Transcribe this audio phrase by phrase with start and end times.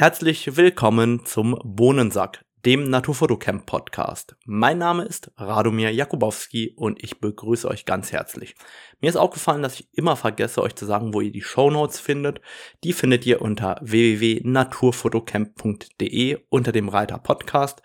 [0.00, 4.34] Herzlich willkommen zum Bohnensack, dem Naturfotocamp Podcast.
[4.46, 8.54] Mein Name ist Radomir Jakubowski und ich begrüße euch ganz herzlich.
[9.02, 12.00] Mir ist aufgefallen, dass ich immer vergesse, euch zu sagen, wo ihr die Show Notes
[12.00, 12.40] findet.
[12.82, 17.82] Die findet ihr unter www.naturfotocamp.de unter dem Reiter Podcast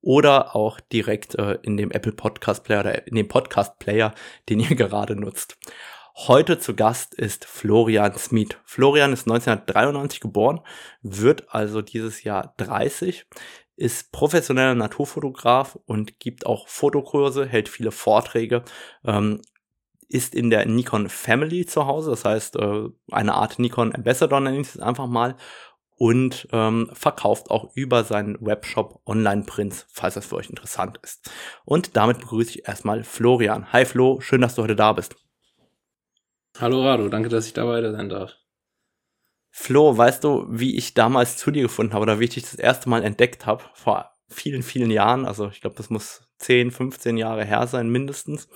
[0.00, 4.14] oder auch direkt äh, in dem Apple Podcast Player oder in dem Podcast Player,
[4.48, 5.58] den ihr gerade nutzt.
[6.26, 8.58] Heute zu Gast ist Florian Smith.
[8.64, 10.60] Florian ist 1993 geboren,
[11.00, 13.24] wird also dieses Jahr 30,
[13.76, 18.64] ist professioneller Naturfotograf und gibt auch Fotokurse, hält viele Vorträge,
[19.04, 19.42] ähm,
[20.08, 24.58] ist in der Nikon Family zu Hause, das heißt äh, eine Art Nikon Ambassador nenne
[24.58, 25.36] ich es einfach mal
[25.94, 31.30] und ähm, verkauft auch über seinen Webshop Online-Prints, falls das für euch interessant ist.
[31.64, 33.72] Und damit begrüße ich erstmal Florian.
[33.72, 35.14] Hi Flo, schön, dass du heute da bist.
[36.60, 38.36] Hallo Rado, danke, dass ich dabei sein darf.
[39.50, 42.56] Flo, weißt du, wie ich damals zu dir gefunden habe oder wie ich dich das
[42.56, 43.62] erste Mal entdeckt habe?
[43.74, 48.48] Vor vielen, vielen Jahren, also ich glaube, das muss 10, 15 Jahre her sein mindestens.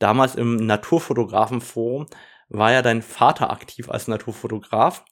[0.00, 2.06] Damals im Naturfotografenforum
[2.48, 5.04] war ja dein Vater aktiv als Naturfotograf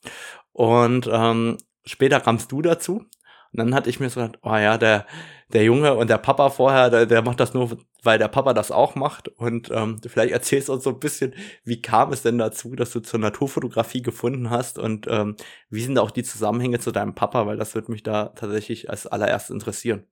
[0.51, 3.05] und ähm, später kamst du dazu
[3.53, 5.06] und dann hatte ich mir so gedacht, oh ja, der,
[5.53, 8.70] der Junge und der Papa vorher, der, der macht das nur, weil der Papa das
[8.70, 9.28] auch macht.
[9.28, 12.92] Und ähm, vielleicht erzählst du uns so ein bisschen, wie kam es denn dazu, dass
[12.92, 15.36] du zur Naturfotografie gefunden hast und ähm,
[15.69, 19.06] wie sind auch die Zusammenhänge zu deinem Papa, weil das würde mich da tatsächlich als
[19.06, 20.05] allererstes interessieren.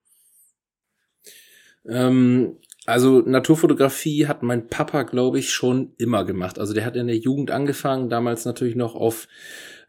[1.88, 6.58] Ähm, also Naturfotografie hat mein Papa, glaube ich, schon immer gemacht.
[6.58, 9.28] Also der hat in der Jugend angefangen, damals natürlich noch auf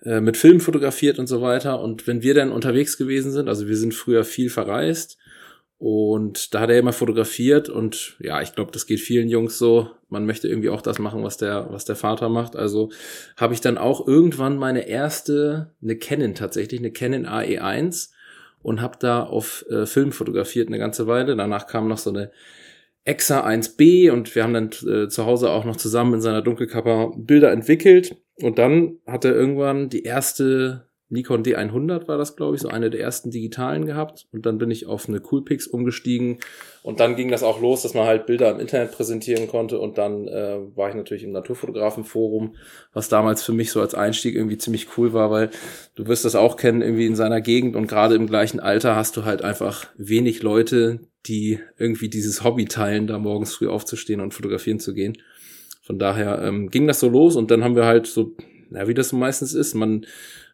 [0.03, 1.79] äh, mit Film fotografiert und so weiter.
[1.79, 5.17] Und wenn wir dann unterwegs gewesen sind, also wir sind früher viel verreist
[5.77, 9.89] und da hat er immer fotografiert und ja, ich glaube, das geht vielen Jungs so.
[10.09, 12.55] Man möchte irgendwie auch das machen, was der, was der Vater macht.
[12.55, 12.91] Also
[13.35, 18.09] habe ich dann auch irgendwann meine erste, eine Canon tatsächlich, eine Canon AE1
[18.61, 21.35] und habe da auf äh, Film fotografiert eine ganze Weile.
[21.35, 22.31] Danach kam noch so eine
[23.03, 27.13] Exa 1B und wir haben dann äh, zu Hause auch noch zusammen in seiner Dunkelkapper
[27.17, 28.20] Bilder entwickelt.
[28.35, 32.89] Und dann hat er irgendwann die erste Nikon D100 war das, glaube ich, so eine
[32.89, 34.27] der ersten digitalen gehabt.
[34.31, 36.39] Und dann bin ich auf eine Coolpix umgestiegen.
[36.83, 39.77] Und dann ging das auch los, dass man halt Bilder im Internet präsentieren konnte.
[39.77, 42.55] Und dann äh, war ich natürlich im Naturfotografenforum,
[42.93, 45.49] was damals für mich so als Einstieg irgendwie ziemlich cool war, weil
[45.95, 47.75] du wirst das auch kennen, irgendwie in seiner Gegend.
[47.75, 52.65] Und gerade im gleichen Alter hast du halt einfach wenig Leute, die irgendwie dieses Hobby
[52.65, 55.17] teilen, da morgens früh aufzustehen und fotografieren zu gehen.
[55.81, 58.35] Von daher ähm, ging das so los und dann haben wir halt so,
[58.69, 60.05] na, wie das so meistens ist, man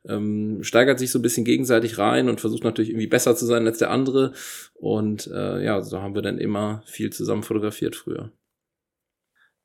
[0.08, 3.66] ähm, steigert sich so ein bisschen gegenseitig rein und versucht natürlich irgendwie besser zu sein
[3.66, 4.34] als der andere.
[4.74, 8.32] Und äh, ja, so haben wir dann immer viel zusammen fotografiert früher.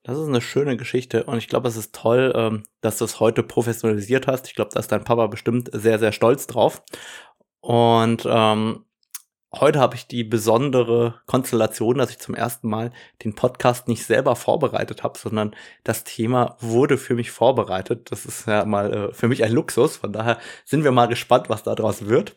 [0.04, 3.20] Das ist eine schöne Geschichte und ich glaube, es ist toll, ähm, dass du es
[3.20, 4.48] heute professionalisiert hast.
[4.48, 6.82] Ich glaube, da ist dein Papa bestimmt sehr, sehr stolz drauf.
[7.60, 8.84] Und ähm,
[9.54, 12.90] Heute habe ich die besondere Konstellation, dass ich zum ersten Mal
[13.22, 15.54] den Podcast nicht selber vorbereitet habe, sondern
[15.84, 18.10] das Thema wurde für mich vorbereitet.
[18.10, 19.98] Das ist ja mal äh, für mich ein Luxus.
[19.98, 22.34] Von daher sind wir mal gespannt, was daraus wird.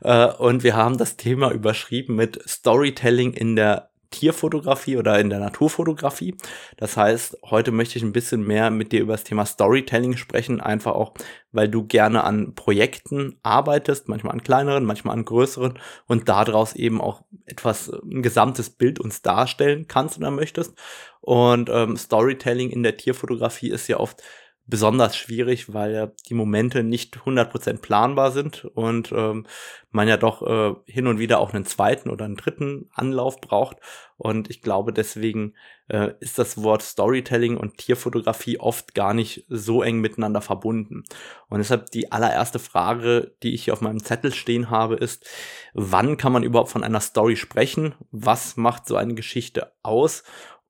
[0.00, 5.38] Äh, und wir haben das Thema überschrieben mit Storytelling in der Tierfotografie oder in der
[5.38, 6.36] Naturfotografie.
[6.76, 10.60] Das heißt, heute möchte ich ein bisschen mehr mit dir über das Thema Storytelling sprechen,
[10.60, 11.14] einfach auch,
[11.52, 17.00] weil du gerne an Projekten arbeitest, manchmal an kleineren, manchmal an größeren und daraus eben
[17.00, 20.74] auch etwas, ein gesamtes Bild uns darstellen kannst oder möchtest.
[21.20, 24.22] Und ähm, Storytelling in der Tierfotografie ist ja oft
[24.66, 29.46] besonders schwierig, weil die Momente nicht 100% planbar sind und ähm,
[29.90, 33.78] man ja doch äh, hin und wieder auch einen zweiten oder einen dritten Anlauf braucht.
[34.18, 35.54] Und ich glaube, deswegen
[35.88, 41.04] äh, ist das Wort Storytelling und Tierfotografie oft gar nicht so eng miteinander verbunden.
[41.48, 45.26] Und deshalb die allererste Frage, die ich hier auf meinem Zettel stehen habe, ist,
[45.74, 47.94] wann kann man überhaupt von einer Story sprechen?
[48.10, 50.24] Was macht so eine Geschichte aus?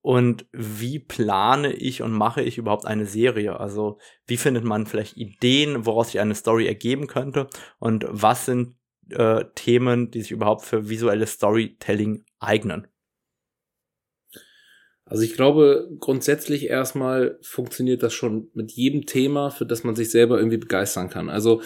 [0.07, 3.59] Und wie plane ich und mache ich überhaupt eine Serie?
[3.59, 7.49] Also wie findet man vielleicht Ideen, woraus sich eine Story ergeben könnte
[7.81, 8.77] und was sind
[9.11, 12.87] äh, Themen, die sich überhaupt für visuelles Storytelling eignen?
[15.07, 20.13] Also ich glaube, grundsätzlich erstmal funktioniert das schon mit jedem Thema, für das man sich
[20.13, 21.29] selber irgendwie begeistern kann.
[21.29, 21.63] Also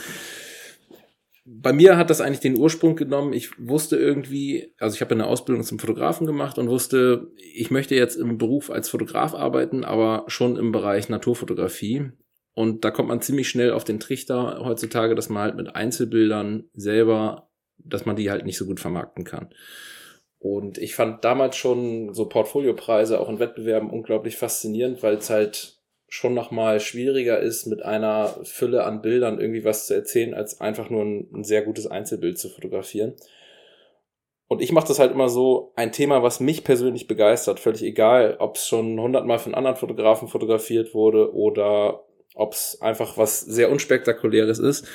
[1.53, 3.33] bei mir hat das eigentlich den Ursprung genommen.
[3.33, 7.97] Ich wusste irgendwie, also ich habe eine Ausbildung zum Fotografen gemacht und wusste, ich möchte
[7.97, 12.13] jetzt im Beruf als Fotograf arbeiten, aber schon im Bereich Naturfotografie.
[12.55, 16.69] Und da kommt man ziemlich schnell auf den Trichter heutzutage, dass man halt mit Einzelbildern
[16.73, 19.53] selber, dass man die halt nicht so gut vermarkten kann.
[20.39, 25.80] Und ich fand damals schon so Portfoliopreise auch in Wettbewerben unglaublich faszinierend, weil es halt
[26.13, 30.91] schon nochmal schwieriger ist, mit einer Fülle an Bildern irgendwie was zu erzählen, als einfach
[30.91, 33.15] nur ein, ein sehr gutes Einzelbild zu fotografieren.
[34.49, 38.37] Und ich mache das halt immer so, ein Thema, was mich persönlich begeistert, völlig egal,
[38.41, 42.03] ob es schon hundertmal von anderen Fotografen fotografiert wurde oder
[42.35, 44.89] ob es einfach was sehr unspektakuläres ist.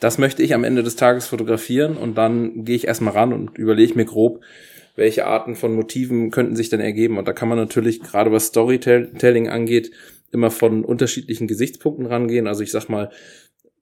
[0.00, 3.58] Das möchte ich am Ende des Tages fotografieren und dann gehe ich erstmal ran und
[3.58, 4.40] überlege mir grob,
[4.96, 7.18] welche Arten von Motiven könnten sich dann ergeben.
[7.18, 9.90] Und da kann man natürlich, gerade was Storytelling angeht,
[10.32, 12.46] immer von unterschiedlichen Gesichtspunkten rangehen.
[12.46, 13.10] Also ich sag mal,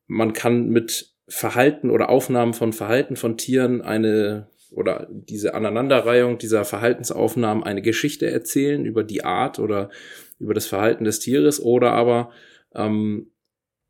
[0.07, 6.65] man kann mit Verhalten oder Aufnahmen von Verhalten von Tieren eine oder diese Aneinanderreihung dieser
[6.65, 9.91] Verhaltensaufnahmen eine Geschichte erzählen über die Art oder
[10.39, 12.31] über das Verhalten des Tieres oder aber
[12.75, 13.31] ähm,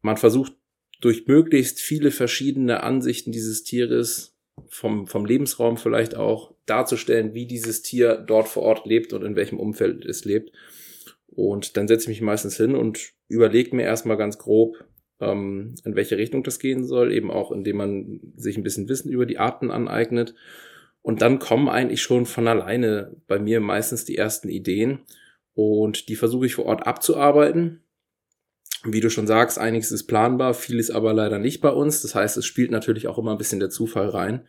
[0.01, 0.55] man versucht
[1.01, 4.37] durch möglichst viele verschiedene Ansichten dieses Tieres
[4.69, 9.37] vom, vom Lebensraum vielleicht auch darzustellen, wie dieses Tier dort vor Ort lebt und in
[9.37, 10.53] welchem Umfeld es lebt.
[11.35, 14.85] Und dann setze ich mich meistens hin und überlege mir erstmal ganz grob,
[15.21, 19.11] ähm, in welche Richtung das gehen soll, eben auch indem man sich ein bisschen Wissen
[19.11, 20.35] über die Arten aneignet.
[21.03, 25.01] Und dann kommen eigentlich schon von alleine bei mir meistens die ersten Ideen
[25.55, 27.83] und die versuche ich vor Ort abzuarbeiten.
[28.85, 32.03] Wie du schon sagst, einiges ist planbar, vieles aber leider nicht bei uns.
[32.03, 34.47] Das heißt, es spielt natürlich auch immer ein bisschen der Zufall rein.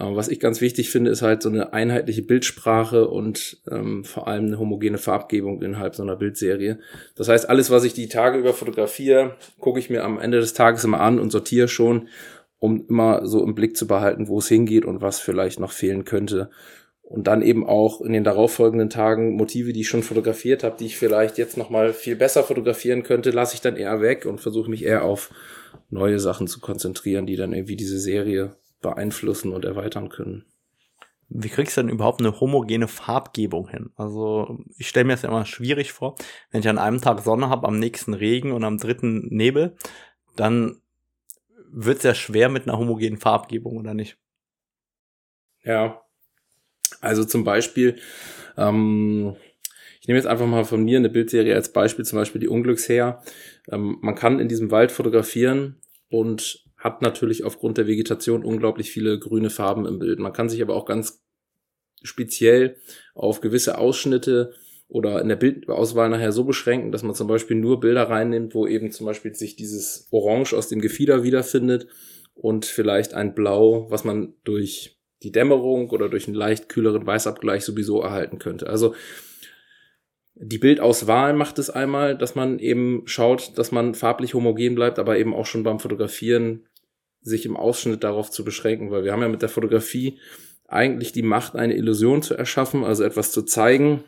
[0.00, 4.46] Was ich ganz wichtig finde, ist halt so eine einheitliche Bildsprache und ähm, vor allem
[4.46, 6.78] eine homogene Farbgebung innerhalb so einer Bildserie.
[7.16, 10.54] Das heißt, alles, was ich die Tage über fotografiere, gucke ich mir am Ende des
[10.54, 12.06] Tages immer an und sortiere schon,
[12.60, 16.04] um immer so im Blick zu behalten, wo es hingeht und was vielleicht noch fehlen
[16.04, 16.50] könnte.
[17.02, 20.86] Und dann eben auch in den darauffolgenden Tagen Motive, die ich schon fotografiert habe, die
[20.86, 24.70] ich vielleicht jetzt nochmal viel besser fotografieren könnte, lasse ich dann eher weg und versuche
[24.70, 25.30] mich eher auf
[25.90, 30.44] neue Sachen zu konzentrieren, die dann irgendwie diese Serie beeinflussen und erweitern können.
[31.30, 33.90] Wie kriegst du denn überhaupt eine homogene Farbgebung hin?
[33.96, 36.16] Also ich stelle mir das ja immer schwierig vor,
[36.50, 39.76] wenn ich an einem Tag Sonne habe, am nächsten Regen und am dritten Nebel,
[40.36, 40.80] dann
[41.70, 44.16] wird es ja schwer mit einer homogenen Farbgebung, oder nicht?
[45.62, 46.00] Ja.
[47.02, 47.96] Also zum Beispiel,
[48.56, 49.36] ähm,
[50.00, 53.22] ich nehme jetzt einfach mal von mir eine Bildserie als Beispiel, zum Beispiel die Unglücksher.
[53.70, 55.76] Ähm, man kann in diesem Wald fotografieren
[56.08, 60.20] und hat natürlich aufgrund der Vegetation unglaublich viele grüne Farben im Bild.
[60.20, 61.22] Man kann sich aber auch ganz
[62.02, 62.76] speziell
[63.14, 64.54] auf gewisse Ausschnitte
[64.86, 68.66] oder in der Bildauswahl nachher so beschränken, dass man zum Beispiel nur Bilder reinnimmt, wo
[68.66, 71.88] eben zum Beispiel sich dieses Orange aus dem Gefieder wiederfindet
[72.34, 77.64] und vielleicht ein Blau, was man durch die Dämmerung oder durch einen leicht kühleren Weißabgleich
[77.64, 78.68] sowieso erhalten könnte.
[78.68, 78.94] Also
[80.40, 85.18] die Bildauswahl macht es einmal, dass man eben schaut, dass man farblich homogen bleibt, aber
[85.18, 86.67] eben auch schon beim Fotografieren
[87.28, 90.18] sich im Ausschnitt darauf zu beschränken, weil wir haben ja mit der Fotografie
[90.66, 94.04] eigentlich die Macht, eine Illusion zu erschaffen, also etwas zu zeigen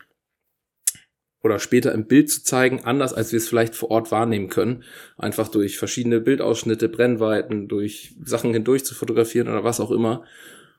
[1.43, 4.83] oder später im Bild zu zeigen, anders als wir es vielleicht vor Ort wahrnehmen können,
[5.17, 10.23] einfach durch verschiedene Bildausschnitte, Brennweiten, durch Sachen hindurch zu fotografieren oder was auch immer.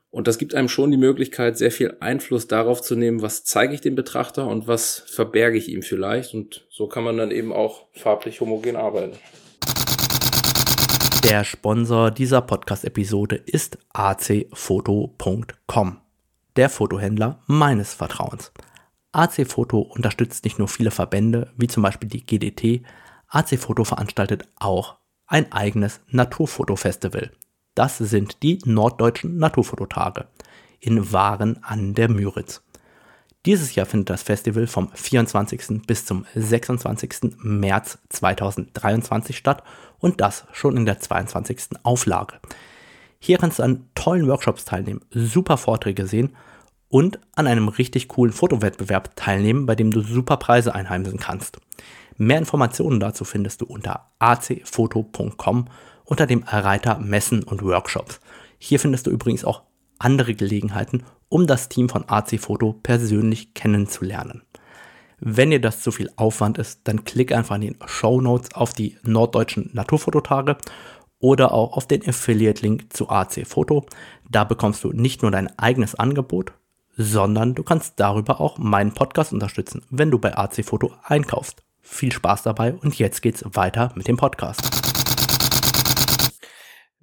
[0.09, 3.73] Und das gibt einem schon die Möglichkeit, sehr viel Einfluss darauf zu nehmen, was zeige
[3.73, 6.33] ich dem Betrachter und was verberge ich ihm vielleicht.
[6.35, 9.17] Und so kann man dann eben auch farblich homogen arbeiten.
[11.23, 15.47] Der Sponsor dieser Podcast-Episode ist acfoto.com,
[16.57, 18.51] der Fotohändler meines Vertrauens.
[19.13, 22.85] AC Foto unterstützt nicht nur viele Verbände, wie zum Beispiel die GDT,
[23.29, 27.31] AC Foto veranstaltet auch ein eigenes Naturfotofestival.
[27.73, 30.27] Das sind die Norddeutschen Naturfototage
[30.81, 32.61] in Waren an der Müritz.
[33.45, 35.85] Dieses Jahr findet das Festival vom 24.
[35.85, 37.35] bis zum 26.
[37.41, 39.63] März 2023 statt
[39.99, 41.71] und das schon in der 22.
[41.83, 42.35] Auflage.
[43.19, 46.37] Hier kannst du an tollen Workshops teilnehmen, super Vorträge sehen
[46.87, 51.57] und an einem richtig coolen Fotowettbewerb teilnehmen, bei dem du super Preise einheimsen kannst.
[52.15, 55.67] Mehr Informationen dazu findest du unter acfoto.com
[56.05, 58.21] unter dem Reiter Messen und Workshops.
[58.57, 59.63] Hier findest du übrigens auch
[59.99, 64.43] andere Gelegenheiten, um das Team von AC Foto persönlich kennenzulernen.
[65.19, 68.73] Wenn dir das zu viel Aufwand ist, dann klick einfach in den Show Notes auf
[68.73, 70.57] die norddeutschen Naturfototage
[71.17, 73.85] oder auch auf den Affiliate-Link zu AC Foto.
[74.29, 76.53] Da bekommst du nicht nur dein eigenes Angebot,
[76.97, 81.63] sondern du kannst darüber auch meinen Podcast unterstützen, wenn du bei AC Foto einkaufst.
[81.81, 84.61] Viel Spaß dabei und jetzt geht's weiter mit dem Podcast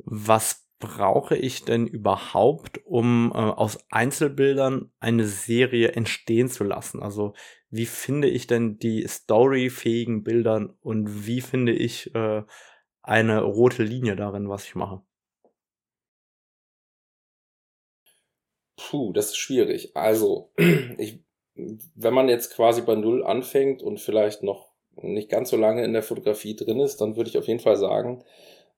[0.04, 7.02] was brauche ich denn überhaupt, um äh, aus Einzelbildern eine Serie entstehen zu lassen?
[7.02, 7.34] Also
[7.70, 12.42] wie finde ich denn die storyfähigen Bilder und wie finde ich äh,
[13.02, 15.02] eine rote Linie darin, was ich mache?
[18.76, 19.94] Puh, das ist schwierig.
[19.94, 20.50] Also,
[20.98, 21.22] ich,
[21.54, 25.92] wenn man jetzt quasi bei Null anfängt und vielleicht noch nicht ganz so lange in
[25.92, 28.24] der Fotografie drin ist, dann würde ich auf jeden Fall sagen,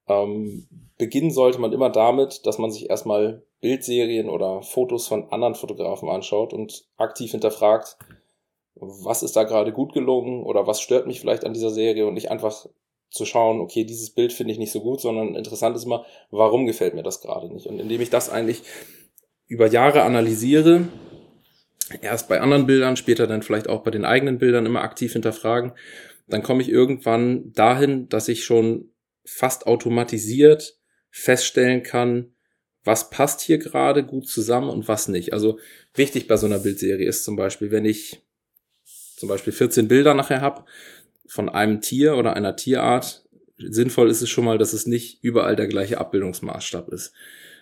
[0.08, 0.66] ähm,
[0.98, 6.08] beginnen sollte man immer damit, dass man sich erstmal Bildserien oder Fotos von anderen Fotografen
[6.08, 7.96] anschaut und aktiv hinterfragt,
[8.74, 12.14] was ist da gerade gut gelungen oder was stört mich vielleicht an dieser Serie und
[12.14, 12.66] nicht einfach
[13.10, 16.66] zu schauen, okay, dieses Bild finde ich nicht so gut, sondern interessant ist immer, warum
[16.66, 17.66] gefällt mir das gerade nicht?
[17.66, 18.62] Und indem ich das eigentlich
[19.46, 20.88] über Jahre analysiere,
[22.00, 25.72] erst bei anderen Bildern, später dann vielleicht auch bei den eigenen Bildern immer aktiv hinterfragen,
[26.26, 28.92] dann komme ich irgendwann dahin, dass ich schon
[29.24, 30.78] fast automatisiert
[31.12, 32.32] feststellen kann,
[32.84, 35.32] was passt hier gerade gut zusammen und was nicht.
[35.32, 35.58] Also
[35.94, 38.22] wichtig bei so einer Bildserie ist zum Beispiel, wenn ich
[39.16, 40.64] zum Beispiel 14 Bilder nachher habe
[41.26, 43.24] von einem Tier oder einer Tierart,
[43.58, 47.12] sinnvoll ist es schon mal, dass es nicht überall der gleiche Abbildungsmaßstab ist.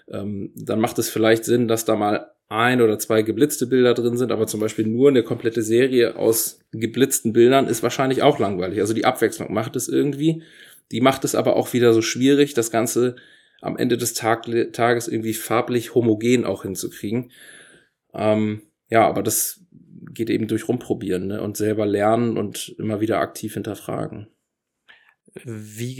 [0.09, 4.17] Ähm, dann macht es vielleicht Sinn, dass da mal ein oder zwei geblitzte Bilder drin
[4.17, 8.81] sind, aber zum Beispiel nur eine komplette Serie aus geblitzten Bildern ist wahrscheinlich auch langweilig.
[8.81, 10.43] Also die Abwechslung macht es irgendwie.
[10.93, 13.17] Die macht es aber auch wieder so schwierig, das Ganze
[13.61, 17.31] am Ende des Tag Tages irgendwie farblich homogen auch hinzukriegen.
[18.15, 19.65] Ähm, ja, aber das
[20.13, 21.43] geht eben durch rumprobieren ne?
[21.43, 24.29] und selber lernen und immer wieder aktiv hinterfragen.
[25.45, 25.95] Wie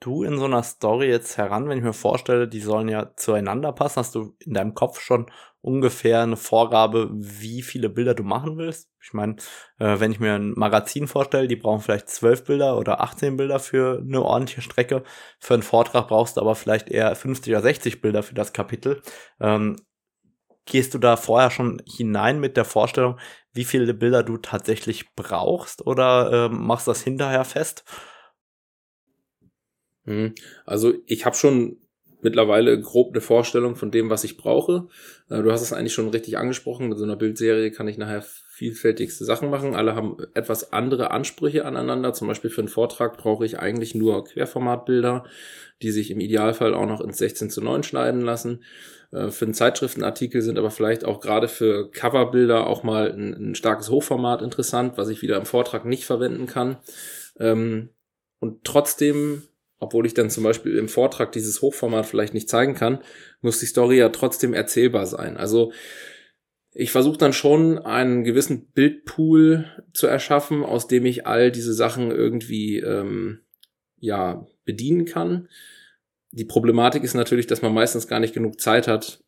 [0.00, 3.72] du in so einer Story jetzt heran, wenn ich mir vorstelle, die sollen ja zueinander
[3.72, 4.00] passen?
[4.00, 5.30] Hast du in deinem Kopf schon
[5.60, 8.90] ungefähr eine Vorgabe, wie viele Bilder du machen willst?
[9.02, 9.36] Ich meine,
[9.78, 13.58] äh, wenn ich mir ein Magazin vorstelle, die brauchen vielleicht zwölf Bilder oder 18 Bilder
[13.60, 15.02] für eine ordentliche Strecke.
[15.38, 19.02] Für einen Vortrag brauchst du aber vielleicht eher 50 oder 60 Bilder für das Kapitel.
[19.40, 19.76] Ähm,
[20.66, 23.18] gehst du da vorher schon hinein mit der Vorstellung,
[23.52, 27.84] wie viele Bilder du tatsächlich brauchst oder ähm, machst das hinterher fest?
[30.10, 30.34] Hm.
[30.66, 31.76] Also ich habe schon
[32.20, 34.88] mittlerweile grob eine Vorstellung von dem, was ich brauche.
[35.28, 36.88] Äh, du hast es eigentlich schon richtig angesprochen.
[36.88, 39.74] Mit so einer Bildserie kann ich nachher vielfältigste Sachen machen.
[39.74, 42.12] Alle haben etwas andere Ansprüche aneinander.
[42.12, 45.24] Zum Beispiel für einen Vortrag brauche ich eigentlich nur Querformatbilder,
[45.80, 48.64] die sich im Idealfall auch noch ins 16 zu 9 schneiden lassen.
[49.12, 53.54] Äh, für einen Zeitschriftenartikel sind aber vielleicht auch gerade für Coverbilder auch mal ein, ein
[53.54, 56.78] starkes Hochformat interessant, was ich wieder im Vortrag nicht verwenden kann.
[57.38, 57.90] Ähm,
[58.40, 59.42] und trotzdem
[59.80, 63.00] obwohl ich dann zum Beispiel im Vortrag dieses Hochformat vielleicht nicht zeigen kann,
[63.40, 65.36] muss die Story ja trotzdem erzählbar sein.
[65.36, 65.72] Also
[66.72, 72.10] ich versuche dann schon einen gewissen Bildpool zu erschaffen, aus dem ich all diese Sachen
[72.10, 73.40] irgendwie ähm,
[73.98, 75.48] ja bedienen kann.
[76.30, 79.24] Die Problematik ist natürlich, dass man meistens gar nicht genug Zeit hat,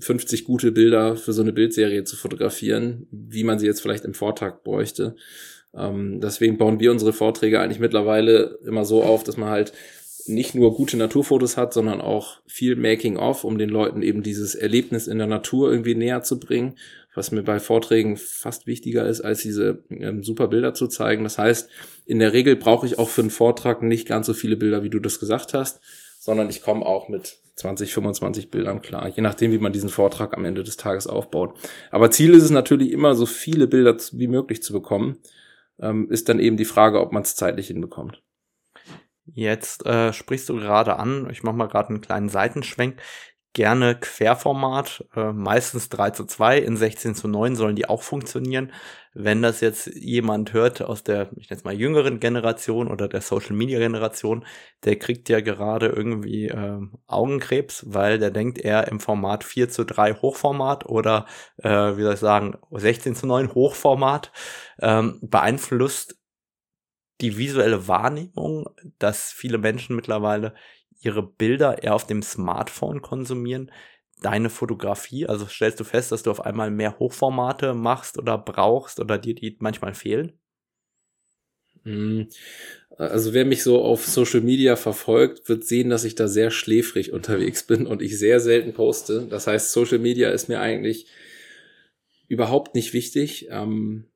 [0.00, 4.14] 50 gute Bilder für so eine Bildserie zu fotografieren, wie man sie jetzt vielleicht im
[4.14, 5.16] Vortrag bräuchte.
[5.74, 9.72] Ähm, deswegen bauen wir unsere Vorträge eigentlich mittlerweile immer so auf, dass man halt
[10.28, 15.06] nicht nur gute Naturfotos hat, sondern auch viel Making-of, um den Leuten eben dieses Erlebnis
[15.06, 16.76] in der Natur irgendwie näher zu bringen,
[17.14, 21.24] was mir bei Vorträgen fast wichtiger ist, als diese ähm, super Bilder zu zeigen.
[21.24, 21.70] Das heißt,
[22.06, 24.90] in der Regel brauche ich auch für einen Vortrag nicht ganz so viele Bilder, wie
[24.90, 25.80] du das gesagt hast,
[26.18, 30.36] sondern ich komme auch mit 20, 25 Bildern klar, je nachdem, wie man diesen Vortrag
[30.36, 31.54] am Ende des Tages aufbaut.
[31.90, 35.18] Aber Ziel ist es natürlich immer, so viele Bilder wie möglich zu bekommen
[35.80, 38.22] ähm, ist dann eben die Frage, ob man es zeitlich hinbekommt.
[39.26, 43.00] Jetzt äh, sprichst du gerade an, ich mache mal gerade einen kleinen Seitenschwenk,
[43.52, 48.72] gerne Querformat, äh, meistens 3 zu 2, in 16 zu 9 sollen die auch funktionieren.
[49.14, 53.20] Wenn das jetzt jemand hört aus der, ich nenne es mal jüngeren Generation oder der
[53.20, 54.44] Social Media Generation,
[54.84, 59.84] der kriegt ja gerade irgendwie äh, Augenkrebs, weil der denkt er im Format 4 zu
[59.84, 61.26] 3 Hochformat oder
[61.56, 64.30] äh, wie soll ich sagen, 16 zu 9 Hochformat
[64.80, 66.16] ähm, beeinflusst
[67.20, 70.54] die visuelle Wahrnehmung, dass viele Menschen mittlerweile
[71.00, 73.70] ihre Bilder eher auf dem Smartphone konsumieren.
[74.20, 78.98] Deine Fotografie, also stellst du fest, dass du auf einmal mehr Hochformate machst oder brauchst
[78.98, 80.32] oder dir die manchmal fehlen?
[81.84, 82.28] Hm.
[82.96, 87.12] Also wer mich so auf Social Media verfolgt, wird sehen, dass ich da sehr schläfrig
[87.14, 89.26] unterwegs bin und ich sehr selten poste.
[89.30, 91.06] Das heißt, Social Media ist mir eigentlich
[92.26, 93.48] überhaupt nicht wichtig.
[93.50, 94.06] Ähm,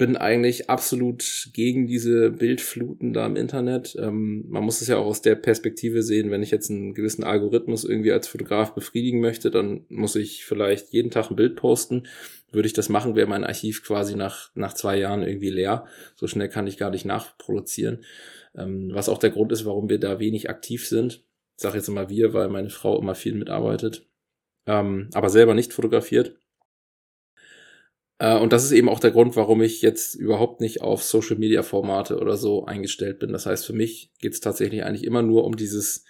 [0.00, 3.94] bin eigentlich absolut gegen diese Bildfluten da im Internet.
[4.00, 7.22] Ähm, man muss es ja auch aus der Perspektive sehen, wenn ich jetzt einen gewissen
[7.22, 12.04] Algorithmus irgendwie als Fotograf befriedigen möchte, dann muss ich vielleicht jeden Tag ein Bild posten.
[12.50, 15.84] Würde ich das machen, wäre mein Archiv quasi nach, nach zwei Jahren irgendwie leer.
[16.16, 18.02] So schnell kann ich gar nicht nachproduzieren.
[18.56, 21.26] Ähm, was auch der Grund ist, warum wir da wenig aktiv sind.
[21.58, 24.06] Ich sage jetzt immer wir, weil meine Frau immer viel mitarbeitet,
[24.66, 26.38] ähm, aber selber nicht fotografiert.
[28.20, 31.38] Äh, und das ist eben auch der Grund, warum ich jetzt überhaupt nicht auf Social
[31.38, 33.32] Media Formate oder so eingestellt bin.
[33.32, 36.04] Das heißt, für mich geht es tatsächlich eigentlich immer nur um dieses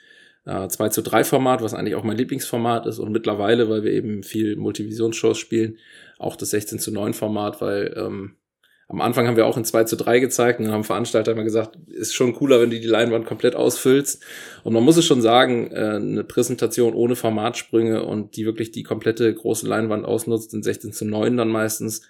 [0.44, 2.98] äh, 2 zu 3 Format, was eigentlich auch mein Lieblingsformat ist.
[2.98, 5.78] Und mittlerweile, weil wir eben viel Multivisionsshows spielen,
[6.18, 8.36] auch das 16 zu 9 Format, weil ähm,
[8.90, 11.44] am Anfang haben wir auch in 2 zu 3 gezeigt und dann haben Veranstalter immer
[11.44, 14.22] gesagt, ist schon cooler, wenn du die Leinwand komplett ausfüllst.
[14.64, 18.82] Und man muss es schon sagen, äh, eine Präsentation ohne Formatsprünge und die wirklich die
[18.82, 22.02] komplette große Leinwand ausnutzt, in 16 zu 9 dann meistens,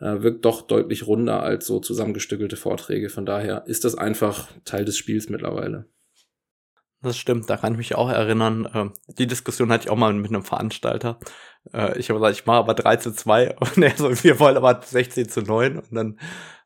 [0.00, 3.10] äh, wirkt doch deutlich runder als so zusammengestückelte Vorträge.
[3.10, 5.84] Von daher ist das einfach Teil des Spiels mittlerweile.
[7.02, 8.68] Das stimmt, da kann ich mich auch erinnern.
[8.72, 11.18] Ähm, die Diskussion hatte ich auch mal mit einem Veranstalter.
[11.72, 14.56] Äh, ich habe gesagt, ich mache aber 3 zu 2 und er so, wir wollen
[14.56, 16.18] aber 16 zu 9 und dann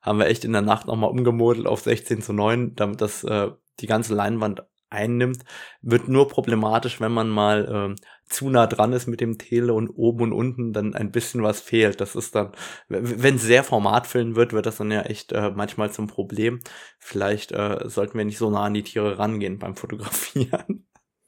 [0.02, 3.50] haben wir echt in der Nacht nochmal umgemodelt auf 16 zu 9, damit das äh,
[3.81, 5.43] die ganze Leinwand einnimmt,
[5.83, 7.97] wird nur problematisch, wenn man mal ähm,
[8.28, 11.61] zu nah dran ist mit dem Tele und oben und unten dann ein bisschen was
[11.61, 12.00] fehlt.
[12.00, 12.52] Das ist dann,
[12.88, 16.61] wenn sehr formatfüllen wird, wird das dann ja echt äh, manchmal zum Problem.
[16.99, 20.87] Vielleicht äh, sollten wir nicht so nah an die Tiere rangehen beim Fotografieren.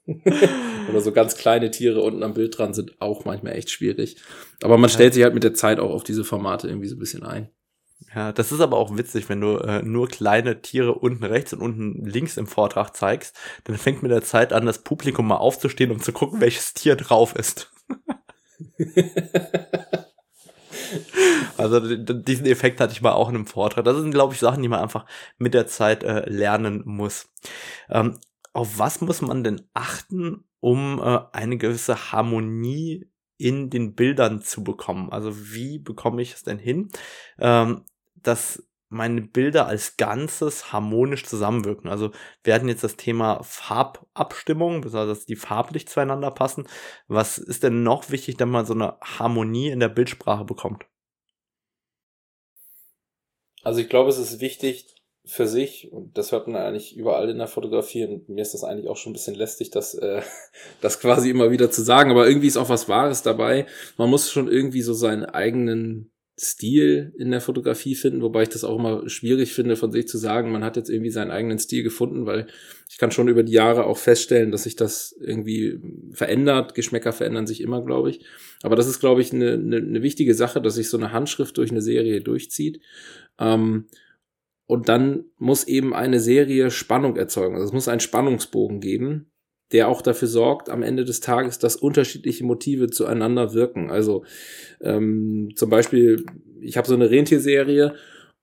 [0.88, 4.16] Oder so ganz kleine Tiere unten am Bild dran sind auch manchmal echt schwierig.
[4.62, 7.00] Aber man stellt sich halt mit der Zeit auch auf diese Formate irgendwie so ein
[7.00, 7.50] bisschen ein.
[8.14, 11.60] Ja, das ist aber auch witzig, wenn du äh, nur kleine Tiere unten rechts und
[11.60, 15.90] unten links im Vortrag zeigst, dann fängt mit der Zeit an, das Publikum mal aufzustehen,
[15.90, 17.70] um zu gucken, welches Tier drauf ist.
[21.56, 23.84] also diesen Effekt hatte ich mal auch in einem Vortrag.
[23.84, 25.04] Das sind, glaube ich, Sachen, die man einfach
[25.38, 27.28] mit der Zeit äh, lernen muss.
[27.90, 28.18] Ähm,
[28.52, 33.07] auf was muss man denn achten, um äh, eine gewisse Harmonie
[33.38, 35.10] in den Bildern zu bekommen.
[35.10, 36.88] Also wie bekomme ich es denn hin,
[37.38, 37.84] ähm,
[38.16, 41.90] dass meine Bilder als Ganzes harmonisch zusammenwirken.
[41.90, 42.10] Also
[42.42, 46.66] wir hatten jetzt das Thema Farbabstimmung, besonders dass die farblich zueinander passen.
[47.06, 50.86] Was ist denn noch wichtig, wenn man so eine Harmonie in der Bildsprache bekommt?
[53.62, 54.94] Also ich glaube, es ist wichtig,
[55.28, 58.64] für sich, und das hört man eigentlich überall in der Fotografie, und mir ist das
[58.64, 60.22] eigentlich auch schon ein bisschen lästig, das, äh,
[60.80, 63.66] das quasi immer wieder zu sagen, aber irgendwie ist auch was Wahres dabei.
[63.98, 68.62] Man muss schon irgendwie so seinen eigenen Stil in der Fotografie finden, wobei ich das
[68.62, 71.82] auch immer schwierig finde, von sich zu sagen, man hat jetzt irgendwie seinen eigenen Stil
[71.82, 72.46] gefunden, weil
[72.88, 75.80] ich kann schon über die Jahre auch feststellen, dass sich das irgendwie
[76.12, 76.74] verändert.
[76.74, 78.24] Geschmäcker verändern sich immer, glaube ich.
[78.62, 81.58] Aber das ist, glaube ich, eine, eine, eine wichtige Sache, dass sich so eine Handschrift
[81.58, 82.80] durch eine Serie durchzieht.
[83.40, 83.86] Ähm,
[84.68, 87.54] und dann muss eben eine Serie Spannung erzeugen.
[87.54, 89.32] Also es muss einen Spannungsbogen geben,
[89.72, 93.90] der auch dafür sorgt, am Ende des Tages, dass unterschiedliche Motive zueinander wirken.
[93.90, 94.24] Also
[94.82, 96.24] ähm, zum Beispiel,
[96.60, 97.94] ich habe so eine Rentierserie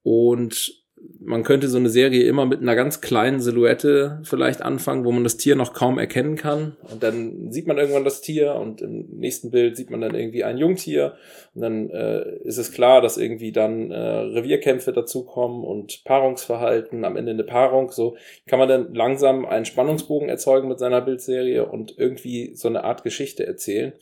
[0.02, 0.85] und
[1.20, 5.24] man könnte so eine Serie immer mit einer ganz kleinen Silhouette vielleicht anfangen, wo man
[5.24, 6.78] das Tier noch kaum erkennen kann.
[6.92, 10.44] Und dann sieht man irgendwann das Tier und im nächsten Bild sieht man dann irgendwie
[10.44, 11.16] ein Jungtier.
[11.54, 17.18] Und dann äh, ist es klar, dass irgendwie dann äh, Revierkämpfe dazukommen und Paarungsverhalten, am
[17.18, 17.92] Ende eine Paarung.
[17.92, 18.16] So
[18.46, 23.04] kann man dann langsam einen Spannungsbogen erzeugen mit seiner Bildserie und irgendwie so eine Art
[23.04, 23.94] Geschichte erzählen.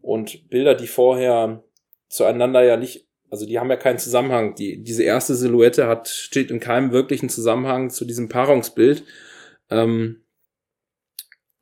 [0.00, 1.62] Und Bilder, die vorher
[2.08, 4.54] zueinander ja nicht also die haben ja keinen Zusammenhang.
[4.56, 9.04] Die, diese erste Silhouette hat, steht in keinem wirklichen Zusammenhang zu diesem Paarungsbild.
[9.70, 10.20] Ähm,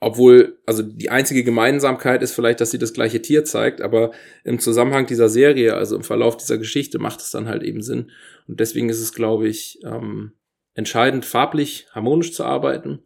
[0.01, 4.11] obwohl, also die einzige Gemeinsamkeit ist vielleicht, dass sie das gleiche Tier zeigt, aber
[4.43, 8.11] im Zusammenhang dieser Serie, also im Verlauf dieser Geschichte, macht es dann halt eben Sinn.
[8.49, 10.33] Und deswegen ist es, glaube ich, ähm,
[10.75, 13.05] entscheidend, farblich harmonisch zu arbeiten,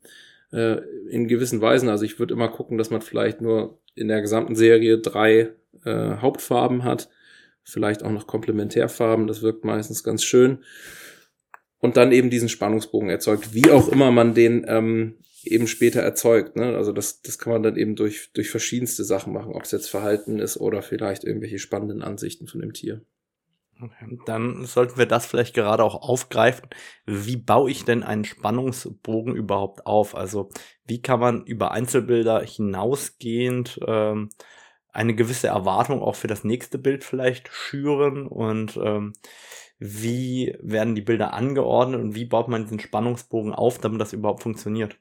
[0.52, 0.78] äh,
[1.10, 1.90] in gewissen Weisen.
[1.90, 5.50] Also ich würde immer gucken, dass man vielleicht nur in der gesamten Serie drei
[5.84, 7.10] äh, Hauptfarben hat
[7.64, 10.58] vielleicht auch noch Komplementärfarben, das wirkt meistens ganz schön.
[11.78, 16.56] Und dann eben diesen Spannungsbogen erzeugt, wie auch immer man den ähm, eben später erzeugt.
[16.56, 16.76] Ne?
[16.76, 19.90] Also das, das kann man dann eben durch, durch verschiedenste Sachen machen, ob es jetzt
[19.90, 23.02] Verhalten ist oder vielleicht irgendwelche spannenden Ansichten von dem Tier.
[23.82, 26.68] Okay, dann sollten wir das vielleicht gerade auch aufgreifen.
[27.06, 30.14] Wie baue ich denn einen Spannungsbogen überhaupt auf?
[30.14, 30.48] Also
[30.86, 34.30] wie kann man über Einzelbilder hinausgehend ähm,
[34.94, 39.12] eine gewisse Erwartung auch für das nächste Bild vielleicht schüren und ähm,
[39.78, 44.42] wie werden die Bilder angeordnet und wie baut man diesen Spannungsbogen auf, damit das überhaupt
[44.42, 44.96] funktioniert?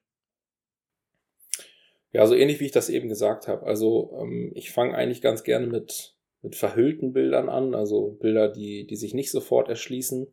[2.11, 3.65] Ja, so ähnlich wie ich das eben gesagt habe.
[3.65, 8.85] Also ähm, ich fange eigentlich ganz gerne mit, mit verhüllten Bildern an, also Bilder, die,
[8.87, 10.27] die sich nicht sofort erschließen.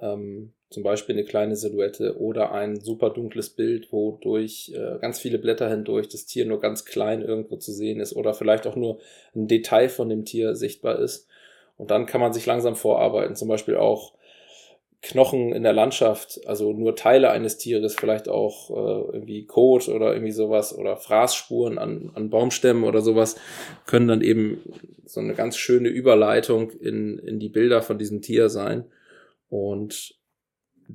[0.00, 5.20] Ähm, zum Beispiel eine kleine Silhouette oder ein super dunkles Bild, wo durch äh, ganz
[5.20, 8.76] viele Blätter hindurch das Tier nur ganz klein irgendwo zu sehen ist oder vielleicht auch
[8.76, 8.98] nur
[9.34, 11.28] ein Detail von dem Tier sichtbar ist.
[11.76, 14.14] Und dann kann man sich langsam vorarbeiten, zum Beispiel auch
[15.02, 20.12] Knochen in der Landschaft, also nur Teile eines Tieres, vielleicht auch äh, irgendwie Kot oder
[20.12, 23.34] irgendwie sowas oder Fraßspuren an, an Baumstämmen oder sowas,
[23.84, 24.60] können dann eben
[25.04, 28.84] so eine ganz schöne Überleitung in, in die Bilder von diesem Tier sein.
[29.48, 30.14] Und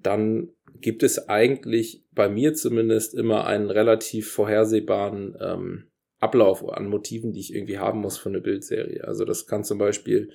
[0.03, 5.83] dann gibt es eigentlich bei mir zumindest immer einen relativ vorhersehbaren ähm,
[6.19, 9.03] Ablauf an Motiven, die ich irgendwie haben muss für eine Bildserie.
[9.03, 10.31] Also das kann zum Beispiel,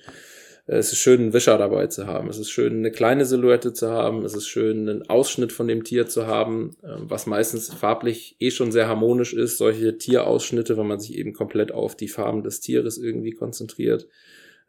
[0.65, 2.29] äh, es ist schön, einen Wischer dabei zu haben.
[2.29, 4.23] Es ist schön, eine kleine Silhouette zu haben.
[4.23, 8.51] Es ist schön, einen Ausschnitt von dem Tier zu haben, äh, was meistens farblich eh
[8.51, 9.57] schon sehr harmonisch ist.
[9.57, 14.07] Solche Tierausschnitte, wenn man sich eben komplett auf die Farben des Tieres irgendwie konzentriert.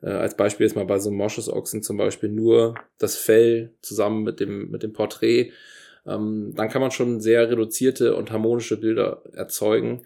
[0.02, 4.22] Äh, als Beispiel ist mal bei so einem Moschusochsen zum Beispiel nur das Fell zusammen
[4.22, 5.52] mit dem, mit dem Porträt.
[6.06, 10.04] Ähm, dann kann man schon sehr reduzierte und harmonische Bilder erzeugen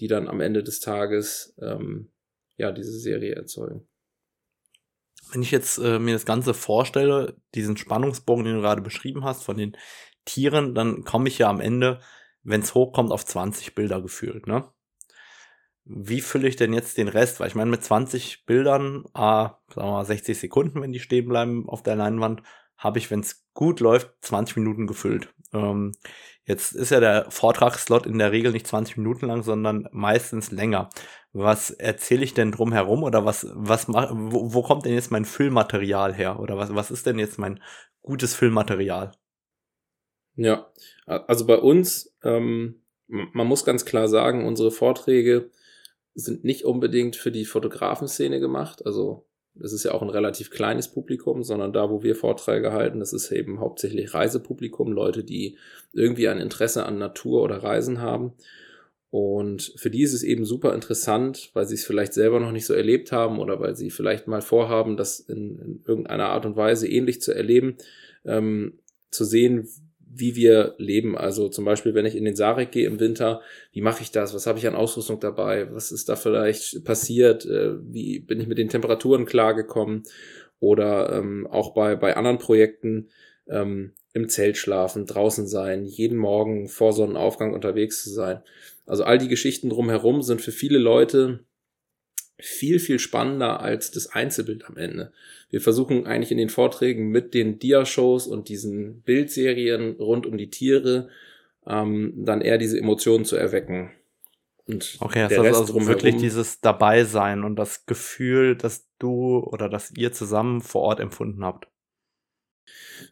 [0.00, 2.10] die dann am Ende des Tages ähm,
[2.56, 3.86] ja diese Serie erzeugen.
[5.32, 9.42] Wenn ich jetzt äh, mir das Ganze vorstelle, diesen Spannungsbogen, den du gerade beschrieben hast,
[9.42, 9.76] von den
[10.24, 12.00] Tieren, dann komme ich ja am Ende,
[12.42, 14.68] wenn es hochkommt, auf 20 Bilder gefühlt, ne?
[15.84, 17.40] Wie fülle ich denn jetzt den Rest?
[17.40, 21.28] Weil ich meine, mit 20 Bildern, ah, sagen wir mal 60 Sekunden, wenn die stehen
[21.28, 22.42] bleiben auf der Leinwand,
[22.76, 25.28] habe ich, wenn es gut läuft, 20 Minuten gefüllt.
[25.52, 25.92] Ähm,
[26.44, 30.90] jetzt ist ja der Vortragsslot in der Regel nicht 20 Minuten lang, sondern meistens länger.
[31.32, 35.24] Was erzähle ich denn drum herum oder was, was wo, wo kommt denn jetzt mein
[35.24, 36.40] Füllmaterial her?
[36.40, 37.60] Oder was, was ist denn jetzt mein
[38.02, 39.12] gutes Füllmaterial?
[40.36, 40.66] Ja,
[41.06, 45.50] also bei uns, ähm, man muss ganz klar sagen, unsere Vorträge
[46.14, 48.86] sind nicht unbedingt für die Fotografenszene gemacht.
[48.86, 52.98] Also das ist ja auch ein relativ kleines Publikum, sondern da, wo wir Vorträge halten,
[52.98, 55.58] das ist eben hauptsächlich Reisepublikum, Leute, die
[55.92, 58.32] irgendwie ein Interesse an Natur oder Reisen haben.
[59.10, 62.66] Und für die ist es eben super interessant, weil sie es vielleicht selber noch nicht
[62.66, 66.56] so erlebt haben oder weil sie vielleicht mal vorhaben, das in, in irgendeiner Art und
[66.56, 67.76] Weise ähnlich zu erleben,
[68.24, 68.80] ähm,
[69.12, 69.68] zu sehen,
[70.16, 71.16] wie wir leben.
[71.16, 73.40] Also zum Beispiel, wenn ich in den Sarek gehe im Winter,
[73.72, 74.34] wie mache ich das?
[74.34, 75.72] Was habe ich an Ausrüstung dabei?
[75.72, 77.44] Was ist da vielleicht passiert?
[77.46, 80.04] Äh, wie bin ich mit den Temperaturen klargekommen?
[80.60, 83.08] Oder ähm, auch bei, bei anderen Projekten
[83.48, 88.40] ähm, im Zelt schlafen, draußen sein, jeden Morgen vor Sonnenaufgang unterwegs zu sein.
[88.86, 91.40] Also all die Geschichten drumherum sind für viele Leute
[92.38, 95.12] viel, viel spannender als das Einzelbild am Ende.
[95.50, 100.50] Wir versuchen eigentlich in den Vorträgen mit den Dia-Shows und diesen Bildserien rund um die
[100.50, 101.08] Tiere
[101.66, 103.92] ähm, dann eher diese Emotionen zu erwecken.
[104.66, 109.92] Und okay, das heißt also wirklich dieses Dabeisein und das Gefühl, dass du oder dass
[109.96, 111.68] ihr zusammen vor Ort empfunden habt.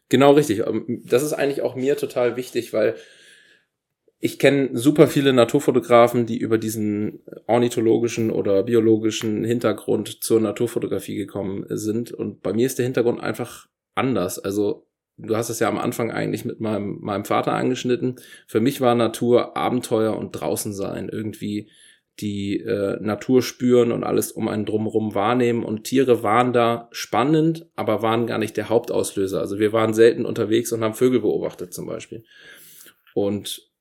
[0.09, 0.59] Genau richtig.
[0.59, 2.95] Ähm, das ist eigentlich auch mir total wichtig, weil
[4.25, 11.65] ich kenne super viele Naturfotografen, die über diesen ornithologischen oder biologischen Hintergrund zur Naturfotografie gekommen
[11.67, 12.13] sind.
[12.13, 14.39] Und bei mir ist der Hintergrund einfach anders.
[14.39, 18.15] Also du hast es ja am Anfang eigentlich mit meinem, meinem Vater angeschnitten.
[18.47, 21.09] Für mich war Natur Abenteuer und draußen sein.
[21.09, 21.69] Irgendwie
[22.21, 25.65] die äh, Natur spüren und alles um einen drumherum wahrnehmen.
[25.65, 29.41] Und Tiere waren da spannend, aber waren gar nicht der Hauptauslöser.
[29.41, 32.23] Also wir waren selten unterwegs und haben Vögel beobachtet zum Beispiel.
[33.13, 33.72] Und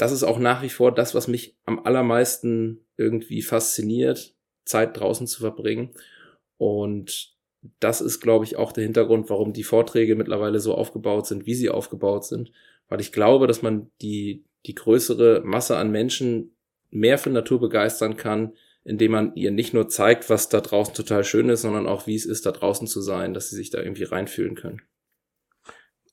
[0.00, 4.34] das ist auch nach wie vor das, was mich am allermeisten irgendwie fasziniert,
[4.64, 5.90] Zeit draußen zu verbringen.
[6.56, 7.34] Und
[7.80, 11.54] das ist, glaube ich, auch der Hintergrund, warum die Vorträge mittlerweile so aufgebaut sind, wie
[11.54, 12.50] sie aufgebaut sind.
[12.88, 16.56] Weil ich glaube, dass man die, die größere Masse an Menschen
[16.88, 21.24] mehr für Natur begeistern kann, indem man ihr nicht nur zeigt, was da draußen total
[21.24, 23.82] schön ist, sondern auch, wie es ist, da draußen zu sein, dass sie sich da
[23.82, 24.80] irgendwie reinfühlen können.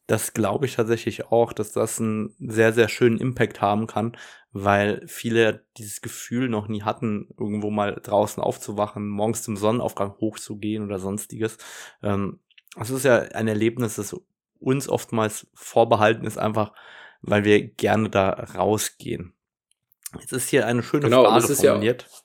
[0.08, 4.17] Das glaube ich tatsächlich auch, dass das einen sehr, sehr schönen Impact haben kann,
[4.52, 10.84] weil viele dieses Gefühl noch nie hatten, irgendwo mal draußen aufzuwachen, morgens zum Sonnenaufgang hochzugehen
[10.84, 11.58] oder sonstiges.
[12.02, 12.39] Ähm,
[12.76, 14.15] das ist ja ein Erlebnis, das
[14.60, 16.74] uns oftmals vorbehalten ist, einfach
[17.22, 19.34] weil wir gerne da rausgehen.
[20.20, 22.06] Jetzt ist hier eine schöne genau, Frage formuliert.
[22.10, 22.17] Ja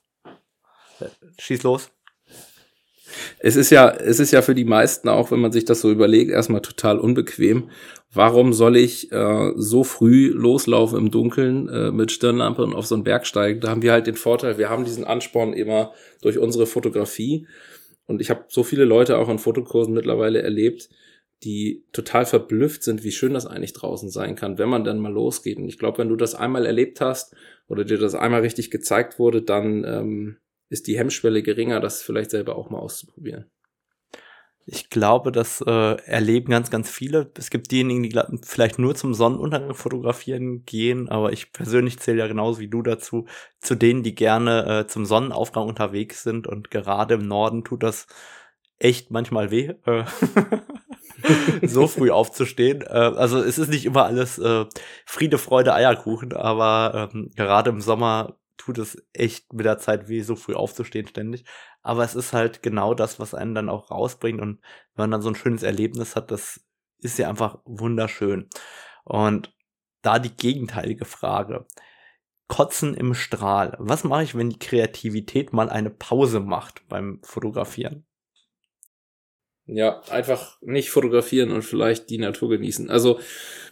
[1.39, 1.91] Schieß los.
[3.39, 5.91] Es ist ja, es ist ja für die meisten auch, wenn man sich das so
[5.91, 7.71] überlegt, erstmal total unbequem.
[8.13, 12.95] Warum soll ich äh, so früh loslaufen im Dunkeln äh, mit Stirnlampe und auf so
[12.95, 13.61] einen Berg steigen?
[13.61, 17.47] Da haben wir halt den Vorteil, wir haben diesen Ansporn immer durch unsere Fotografie.
[18.07, 20.91] Und ich habe so viele Leute auch an Fotokursen mittlerweile erlebt,
[21.45, 25.13] die total verblüfft sind, wie schön das eigentlich draußen sein kann, wenn man dann mal
[25.13, 25.59] losgeht.
[25.59, 27.35] Und ich glaube, wenn du das einmal erlebt hast
[27.69, 30.37] oder dir das einmal richtig gezeigt wurde, dann ähm,
[30.73, 33.51] ist die Hemmschwelle geringer, das vielleicht selber auch mal auszuprobieren.
[34.65, 37.33] Ich glaube, das äh, erleben ganz, ganz viele.
[37.37, 42.29] Es gibt diejenigen, die vielleicht nur zum Sonnenuntergang fotografieren gehen, aber ich persönlich zähle ja
[42.29, 43.27] genauso wie du dazu,
[43.61, 48.07] zu denen, die gerne äh, zum Sonnenaufgang unterwegs sind und gerade im Norden tut das
[48.79, 50.05] echt manchmal weh, äh,
[51.67, 52.83] so früh aufzustehen.
[52.83, 54.65] Äh, also es ist nicht immer alles äh,
[55.07, 60.23] Friede, Freude, Eierkuchen, aber ähm, gerade im Sommer tut es echt mit der Zeit weh,
[60.23, 61.45] so früh aufzustehen ständig.
[61.83, 64.41] Aber es ist halt genau das, was einen dann auch rausbringt.
[64.41, 64.61] Und
[64.95, 66.61] wenn man dann so ein schönes Erlebnis hat, das
[66.99, 68.49] ist ja einfach wunderschön.
[69.05, 69.53] Und
[70.03, 71.67] da die gegenteilige Frage.
[72.49, 73.77] Kotzen im Strahl.
[73.79, 78.05] Was mache ich, wenn die Kreativität mal eine Pause macht beim Fotografieren?
[79.65, 82.91] Ja, einfach nicht fotografieren und vielleicht die Natur genießen.
[82.91, 83.21] Also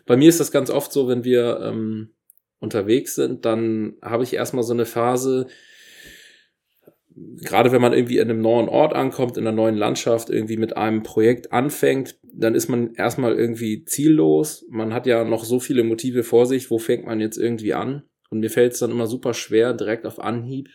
[0.06, 2.14] bei mir ist das ganz oft so, wenn wir ähm,
[2.60, 5.46] unterwegs sind, dann habe ich erstmal so eine Phase,
[7.42, 10.76] gerade wenn man irgendwie in einem neuen Ort ankommt, in einer neuen Landschaft, irgendwie mit
[10.76, 14.66] einem Projekt anfängt, dann ist man erstmal irgendwie ziellos.
[14.70, 18.04] Man hat ja noch so viele Motive vor sich, wo fängt man jetzt irgendwie an?
[18.30, 20.68] Und mir fällt es dann immer super schwer, direkt auf Anhieb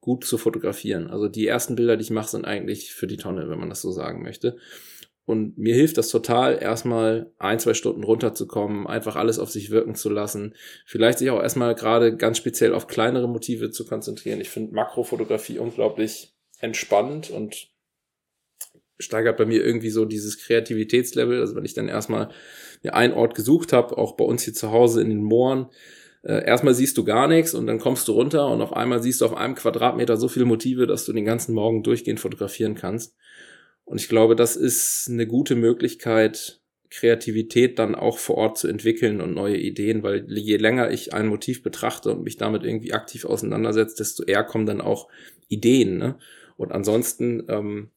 [0.00, 1.08] gut zu fotografieren.
[1.08, 3.82] Also die ersten Bilder, die ich mache, sind eigentlich für die Tonne, wenn man das
[3.82, 4.56] so sagen möchte.
[5.24, 9.94] Und mir hilft das total, erstmal ein, zwei Stunden runterzukommen, einfach alles auf sich wirken
[9.94, 10.54] zu lassen.
[10.84, 14.40] Vielleicht sich auch erstmal gerade ganz speziell auf kleinere Motive zu konzentrieren.
[14.40, 17.68] Ich finde Makrofotografie unglaublich entspannend und
[18.98, 21.40] steigert bei mir irgendwie so dieses Kreativitätslevel.
[21.40, 22.30] Also wenn ich dann erstmal
[22.82, 25.66] mir einen Ort gesucht habe, auch bei uns hier zu Hause in den Mooren,
[26.22, 29.20] äh, erstmal siehst du gar nichts und dann kommst du runter und auf einmal siehst
[29.20, 33.16] du auf einem Quadratmeter so viele Motive, dass du den ganzen Morgen durchgehend fotografieren kannst.
[33.92, 39.20] Und ich glaube, das ist eine gute Möglichkeit, Kreativität dann auch vor Ort zu entwickeln
[39.20, 43.26] und neue Ideen, weil je länger ich ein Motiv betrachte und mich damit irgendwie aktiv
[43.26, 45.08] auseinandersetze, desto eher kommen dann auch
[45.48, 45.98] Ideen.
[45.98, 46.16] Ne?
[46.56, 47.90] Und ansonsten, ähm,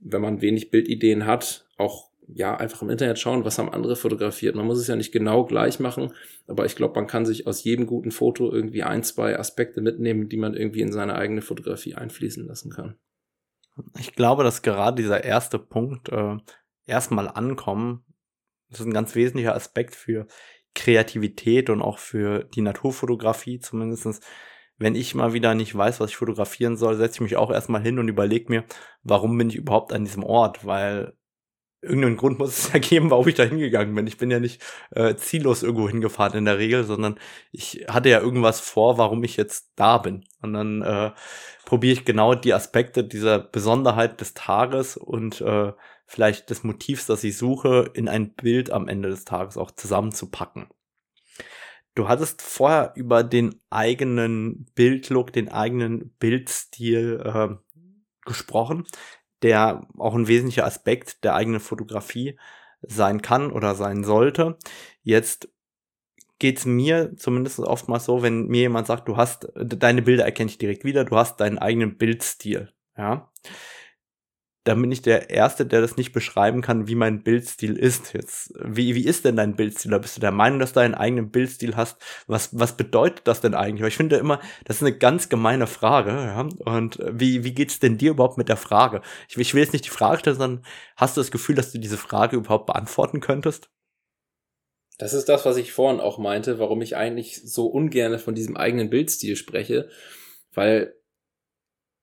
[0.00, 4.54] wenn man wenig Bildideen hat, auch ja einfach im Internet schauen, was haben andere fotografiert.
[4.54, 6.12] Man muss es ja nicht genau gleich machen,
[6.46, 10.28] aber ich glaube, man kann sich aus jedem guten Foto irgendwie ein, zwei Aspekte mitnehmen,
[10.28, 12.96] die man irgendwie in seine eigene Fotografie einfließen lassen kann.
[13.98, 16.36] Ich glaube, dass gerade dieser erste Punkt, äh,
[16.86, 18.04] erstmal ankommen,
[18.70, 20.26] das ist ein ganz wesentlicher Aspekt für
[20.74, 24.20] Kreativität und auch für die Naturfotografie zumindestens.
[24.76, 27.82] Wenn ich mal wieder nicht weiß, was ich fotografieren soll, setze ich mich auch erstmal
[27.82, 28.64] hin und überlege mir,
[29.02, 30.64] warum bin ich überhaupt an diesem Ort?
[30.64, 31.17] Weil
[31.80, 34.06] irgendeinen Grund muss es ja geben, warum ich da hingegangen bin.
[34.06, 37.18] Ich bin ja nicht äh, ziellos irgendwo hingefahren in der Regel, sondern
[37.52, 40.24] ich hatte ja irgendwas vor, warum ich jetzt da bin.
[40.42, 41.12] Und dann äh,
[41.64, 45.72] probiere ich genau die Aspekte dieser Besonderheit des Tages und äh,
[46.06, 50.68] vielleicht des Motivs, das ich suche, in ein Bild am Ende des Tages auch zusammenzupacken.
[51.94, 57.48] Du hattest vorher über den eigenen Bildlook, den eigenen Bildstil äh,
[58.24, 58.86] gesprochen
[59.42, 62.38] der auch ein wesentlicher Aspekt der eigenen Fotografie
[62.82, 64.56] sein kann oder sein sollte.
[65.02, 65.48] Jetzt
[66.38, 70.58] geht's mir zumindest oftmals so, wenn mir jemand sagt, du hast deine Bilder erkenne ich
[70.58, 73.30] direkt wieder, du hast deinen eigenen Bildstil, ja
[74.68, 78.12] dann bin ich der Erste, der das nicht beschreiben kann, wie mein Bildstil ist.
[78.12, 79.90] Jetzt, wie, wie ist denn dein Bildstil?
[79.90, 81.96] Da bist du der Meinung, dass du einen eigenen Bildstil hast?
[82.26, 83.80] Was, was bedeutet das denn eigentlich?
[83.80, 86.46] Weil ich finde immer, das ist eine ganz gemeine Frage, ja.
[86.66, 89.00] Und wie, wie geht's denn dir überhaupt mit der Frage?
[89.30, 91.78] Ich, ich will jetzt nicht die Frage stellen, sondern hast du das Gefühl, dass du
[91.78, 93.70] diese Frage überhaupt beantworten könntest?
[94.98, 98.58] Das ist das, was ich vorhin auch meinte, warum ich eigentlich so ungern von diesem
[98.58, 99.88] eigenen Bildstil spreche,
[100.52, 100.94] weil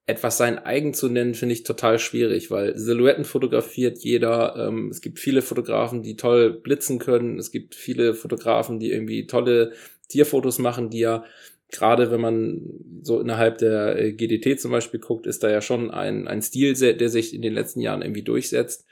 [0.07, 4.55] etwas sein eigen zu nennen, finde ich total schwierig, weil Silhouetten fotografiert jeder.
[4.55, 7.39] Ähm, es gibt viele Fotografen, die toll blitzen können.
[7.39, 9.71] Es gibt viele Fotografen, die irgendwie tolle
[10.07, 11.25] Tierfotos machen, die ja
[11.71, 12.61] gerade wenn man
[13.01, 16.73] so innerhalb der äh, GDT zum Beispiel guckt, ist da ja schon ein, ein Stil,
[16.75, 18.85] der sich in den letzten Jahren irgendwie durchsetzt.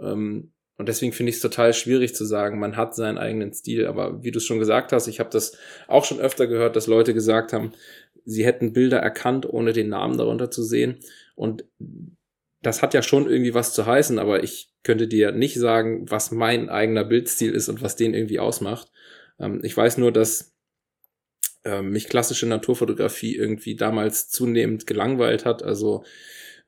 [0.00, 3.86] Ähm, und deswegen finde ich es total schwierig zu sagen, man hat seinen eigenen Stil.
[3.86, 6.86] Aber wie du es schon gesagt hast, ich habe das auch schon öfter gehört, dass
[6.86, 7.72] Leute gesagt haben,
[8.24, 10.98] sie hätten Bilder erkannt, ohne den Namen darunter zu sehen.
[11.34, 11.64] Und
[12.62, 16.30] das hat ja schon irgendwie was zu heißen, aber ich könnte dir nicht sagen, was
[16.30, 18.90] mein eigener Bildstil ist und was den irgendwie ausmacht.
[19.38, 20.54] Ähm, ich weiß nur, dass
[21.64, 25.62] ähm, mich klassische Naturfotografie irgendwie damals zunehmend gelangweilt hat.
[25.62, 26.04] Also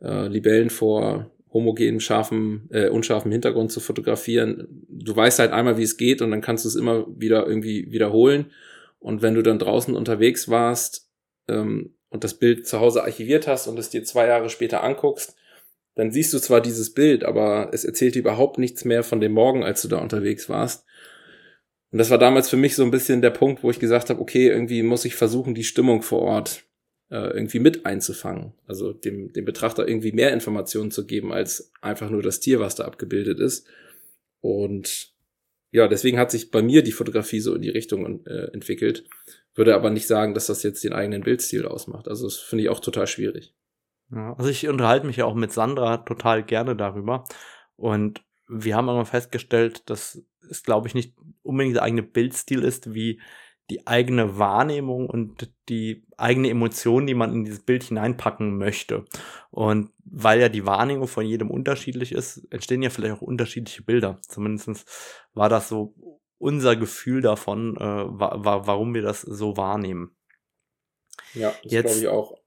[0.01, 4.87] äh, Libellen vor homogenem, scharfen, äh, unscharfen Hintergrund zu fotografieren.
[4.89, 7.91] Du weißt halt einmal, wie es geht und dann kannst du es immer wieder irgendwie
[7.93, 8.51] wiederholen.
[8.99, 11.04] Und wenn du dann draußen unterwegs warst,
[11.49, 15.37] ähm, und das Bild zu Hause archiviert hast und es dir zwei Jahre später anguckst,
[15.95, 19.33] dann siehst du zwar dieses Bild, aber es erzählt dir überhaupt nichts mehr von dem
[19.33, 20.85] Morgen, als du da unterwegs warst.
[21.91, 24.21] Und das war damals für mich so ein bisschen der Punkt, wo ich gesagt habe,
[24.21, 26.65] okay, irgendwie muss ich versuchen, die Stimmung vor Ort
[27.11, 28.55] äh, irgendwie mit einzufangen.
[28.67, 32.75] Also dem, dem Betrachter irgendwie mehr Informationen zu geben, als einfach nur das Tier, was
[32.75, 33.69] da abgebildet ist.
[34.41, 35.15] Und
[35.71, 39.05] ja, deswegen hat sich bei mir die Fotografie so in die Richtung äh, entwickelt.
[39.55, 42.09] Würde aber nicht sagen, dass das jetzt den eigenen Bildstil ausmacht.
[42.09, 43.55] Also das finde ich auch total schwierig.
[44.11, 47.25] Ja, also ich unterhalte mich ja auch mit Sandra total gerne darüber.
[47.77, 52.95] Und wir haben immer festgestellt, dass es, glaube ich, nicht unbedingt der eigene Bildstil ist,
[52.95, 53.21] wie
[53.71, 59.07] die eigene Wahrnehmung und die eigene Emotion, die man in dieses Bild hineinpacken möchte.
[59.51, 64.19] Und weil ja die Wahrnehmung von jedem unterschiedlich ist, entstehen ja vielleicht auch unterschiedliche Bilder.
[64.21, 64.87] Zumindest
[65.33, 65.95] war das so
[66.39, 70.17] unser Gefühl davon, äh, wa warum wir das so wahrnehmen.
[71.35, 72.39] Ja, das glaube ich auch.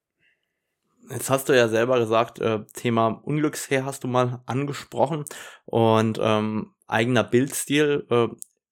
[1.10, 5.24] Jetzt hast du ja selber gesagt, äh, Thema Unglücksheer hast du mal angesprochen
[5.66, 8.06] und ähm, eigener Bildstil.
[8.10, 8.28] Äh,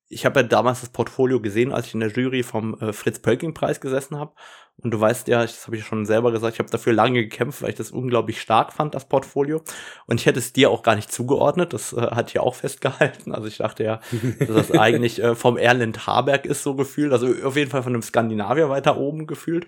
[0.07, 3.19] ich habe ja damals das Portfolio gesehen, als ich in der Jury vom äh, Fritz
[3.19, 4.33] Pölking Preis gesessen habe.
[4.77, 7.61] Und du weißt ja, das habe ich schon selber gesagt, ich habe dafür lange gekämpft,
[7.61, 9.61] weil ich das unglaublich stark fand, das Portfolio.
[10.05, 13.33] Und ich hätte es dir auch gar nicht zugeordnet, das äh, hat ja auch festgehalten.
[13.33, 13.99] Also ich dachte ja,
[14.39, 17.93] dass das eigentlich äh, vom Erland Haberg ist so gefühlt, also auf jeden Fall von
[17.93, 19.67] einem Skandinavier weiter oben gefühlt.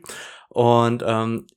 [0.50, 1.48] Und ähm,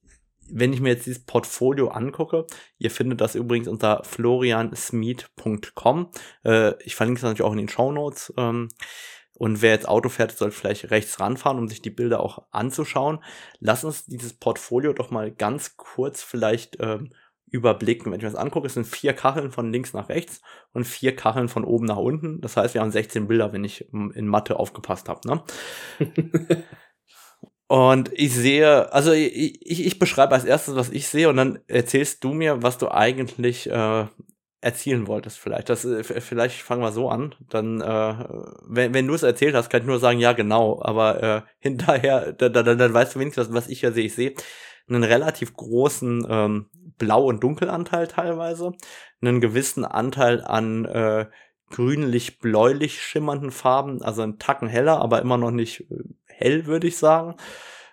[0.52, 2.46] wenn ich mir jetzt dieses Portfolio angucke,
[2.78, 6.10] ihr findet das übrigens unter floriansmeet.com.
[6.44, 8.32] Äh, ich verlinke es natürlich auch in den Show Notes.
[8.36, 8.68] Ähm,
[9.34, 13.24] und wer jetzt Auto fährt, sollte vielleicht rechts ranfahren, um sich die Bilder auch anzuschauen.
[13.58, 17.10] Lass uns dieses Portfolio doch mal ganz kurz vielleicht ähm,
[17.50, 18.12] überblicken.
[18.12, 20.40] Wenn ich mir das angucke, es sind vier Kacheln von links nach rechts
[20.72, 22.40] und vier Kacheln von oben nach unten.
[22.40, 25.26] Das heißt, wir haben 16 Bilder, wenn ich in Mathe aufgepasst habe.
[25.26, 25.42] Ne?
[27.70, 31.60] Und ich sehe, also ich, ich, ich beschreibe als erstes, was ich sehe, und dann
[31.68, 34.06] erzählst du mir, was du eigentlich äh,
[34.60, 35.68] erzielen wolltest, vielleicht.
[35.68, 37.36] Das, äh, vielleicht fangen wir so an.
[37.48, 38.14] Dann, äh,
[38.66, 40.82] wenn, wenn du es erzählt hast, kann ich nur sagen, ja, genau.
[40.82, 44.06] Aber äh, hinterher, dann, dann, dann weißt du wenigstens, was ich ja sehe.
[44.06, 44.34] Ich sehe
[44.88, 46.66] einen relativ großen ähm,
[46.98, 48.72] Blau- und Dunkelanteil teilweise,
[49.22, 51.26] einen gewissen Anteil an äh,
[51.70, 56.02] grünlich-bläulich schimmernden Farben, also ein Tacken heller, aber immer noch nicht äh,
[56.40, 57.36] hell, würde ich sagen.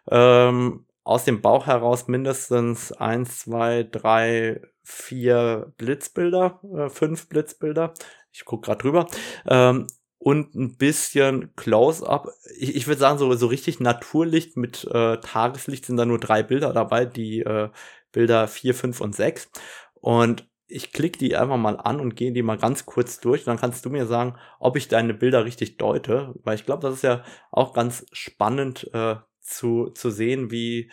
[0.09, 7.93] Ähm, aus dem Bauch heraus mindestens eins, zwei, drei, vier Blitzbilder, äh, fünf Blitzbilder.
[8.31, 9.07] Ich gucke gerade drüber.
[9.47, 9.87] Ähm,
[10.19, 12.29] und ein bisschen Close-up.
[12.57, 16.43] Ich, ich würde sagen, so, so richtig Naturlicht mit äh, Tageslicht sind da nur drei
[16.43, 17.69] Bilder dabei, die äh,
[18.11, 19.49] Bilder vier, fünf und sechs.
[19.93, 23.45] Und ich klicke die einfach mal an und gehe die mal ganz kurz durch.
[23.45, 26.33] Dann kannst du mir sagen, ob ich deine Bilder richtig deute.
[26.43, 30.91] Weil ich glaube, das ist ja auch ganz spannend äh, zu, zu sehen, wie,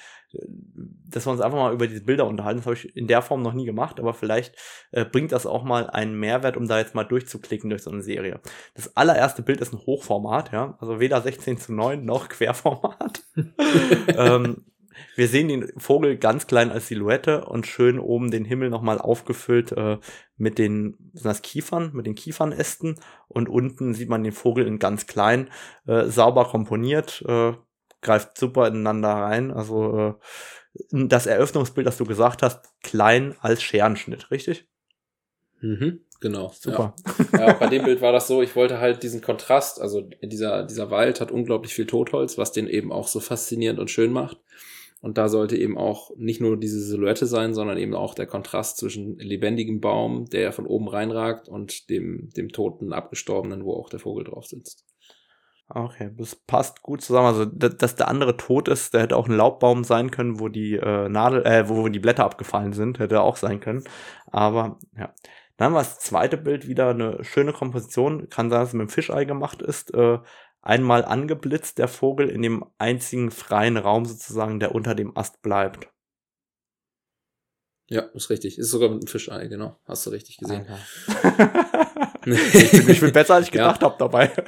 [1.08, 2.60] dass wir uns einfach mal über diese Bilder unterhalten.
[2.60, 4.54] Das habe ich in der Form noch nie gemacht, aber vielleicht
[4.92, 8.02] äh, bringt das auch mal einen Mehrwert, um da jetzt mal durchzuklicken durch so eine
[8.02, 8.40] Serie.
[8.74, 13.24] Das allererste Bild ist ein Hochformat, ja, also weder 16 zu 9 noch Querformat.
[14.16, 14.64] ähm,
[15.16, 19.72] wir sehen den Vogel ganz klein als Silhouette und schön oben den Himmel nochmal aufgefüllt
[19.72, 19.98] äh,
[20.36, 24.78] mit den sind das Kiefern, mit den Kiefernästen und unten sieht man den Vogel in
[24.78, 25.50] ganz klein,
[25.86, 27.52] äh, sauber komponiert, äh,
[28.02, 29.50] greift super ineinander rein.
[29.50, 30.14] Also äh,
[30.90, 34.68] das Eröffnungsbild, das du gesagt hast, klein als Scherenschnitt, richtig?
[35.60, 36.52] Mhm, genau.
[36.54, 36.94] Super.
[37.32, 37.46] Ja.
[37.46, 40.90] ja, bei dem Bild war das so, ich wollte halt diesen Kontrast, also dieser, dieser
[40.90, 44.38] Wald hat unglaublich viel Totholz, was den eben auch so faszinierend und schön macht.
[45.04, 48.78] Und da sollte eben auch nicht nur diese Silhouette sein, sondern eben auch der Kontrast
[48.78, 54.00] zwischen lebendigem Baum, der von oben reinragt, und dem, dem toten, abgestorbenen, wo auch der
[54.00, 54.86] Vogel drauf sitzt.
[55.68, 57.26] Okay, das passt gut zusammen.
[57.26, 60.76] Also, dass der andere tot ist, der hätte auch ein Laubbaum sein können, wo die
[60.76, 63.84] äh, Nadel, äh, wo die Blätter abgefallen sind, hätte auch sein können.
[64.28, 65.12] Aber ja.
[65.56, 68.28] Dann wir das zweite Bild wieder eine schöne Komposition.
[68.28, 69.94] Kann sein, dass es mit dem Fischei gemacht ist.
[69.94, 70.18] Äh,
[70.64, 75.88] einmal angeblitzt, der Vogel in dem einzigen freien Raum sozusagen, der unter dem Ast bleibt.
[77.88, 78.58] Ja, ist richtig.
[78.58, 79.76] Ist sogar mit einem Fischei, genau.
[79.84, 80.66] Hast du richtig gesehen.
[82.24, 83.88] ich, bin, ich bin besser, als ich gedacht ja.
[83.88, 84.32] habe dabei.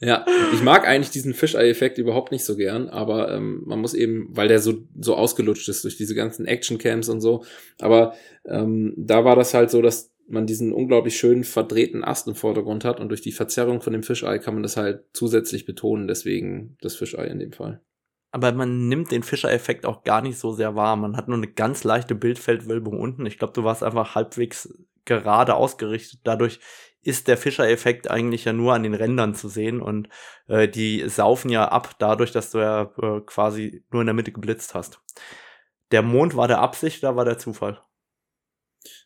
[0.00, 4.28] Ja, ich mag eigentlich diesen Fischei-Effekt überhaupt nicht so gern, aber ähm, man muss eben,
[4.30, 7.44] weil der so, so ausgelutscht ist durch diese ganzen Action-Cams und so,
[7.80, 8.14] aber
[8.44, 12.84] ähm, da war das halt so, dass man diesen unglaublich schönen verdrehten Ast im Vordergrund
[12.84, 16.76] hat und durch die Verzerrung von dem Fischei kann man das halt zusätzlich betonen, deswegen
[16.80, 17.80] das Fischei in dem Fall.
[18.30, 20.96] Aber man nimmt den Fischer-Effekt auch gar nicht so sehr wahr.
[20.96, 23.24] Man hat nur eine ganz leichte Bildfeldwölbung unten.
[23.24, 24.68] Ich glaube, du warst einfach halbwegs
[25.06, 26.20] gerade ausgerichtet.
[26.24, 26.60] Dadurch
[27.00, 30.10] ist der Fischer-Effekt eigentlich ja nur an den Rändern zu sehen und
[30.46, 34.32] äh, die saufen ja ab dadurch, dass du ja äh, quasi nur in der Mitte
[34.32, 35.00] geblitzt hast.
[35.90, 37.80] Der Mond war der Absicht, da war der Zufall.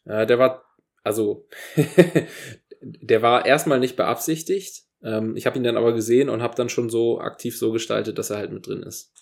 [0.04, 0.64] Äh, der war
[1.02, 1.46] also
[2.80, 4.82] der war erstmal nicht beabsichtigt.
[5.02, 8.18] Ähm, ich habe ihn dann aber gesehen und habe dann schon so aktiv so gestaltet,
[8.18, 9.12] dass er halt mit drin ist.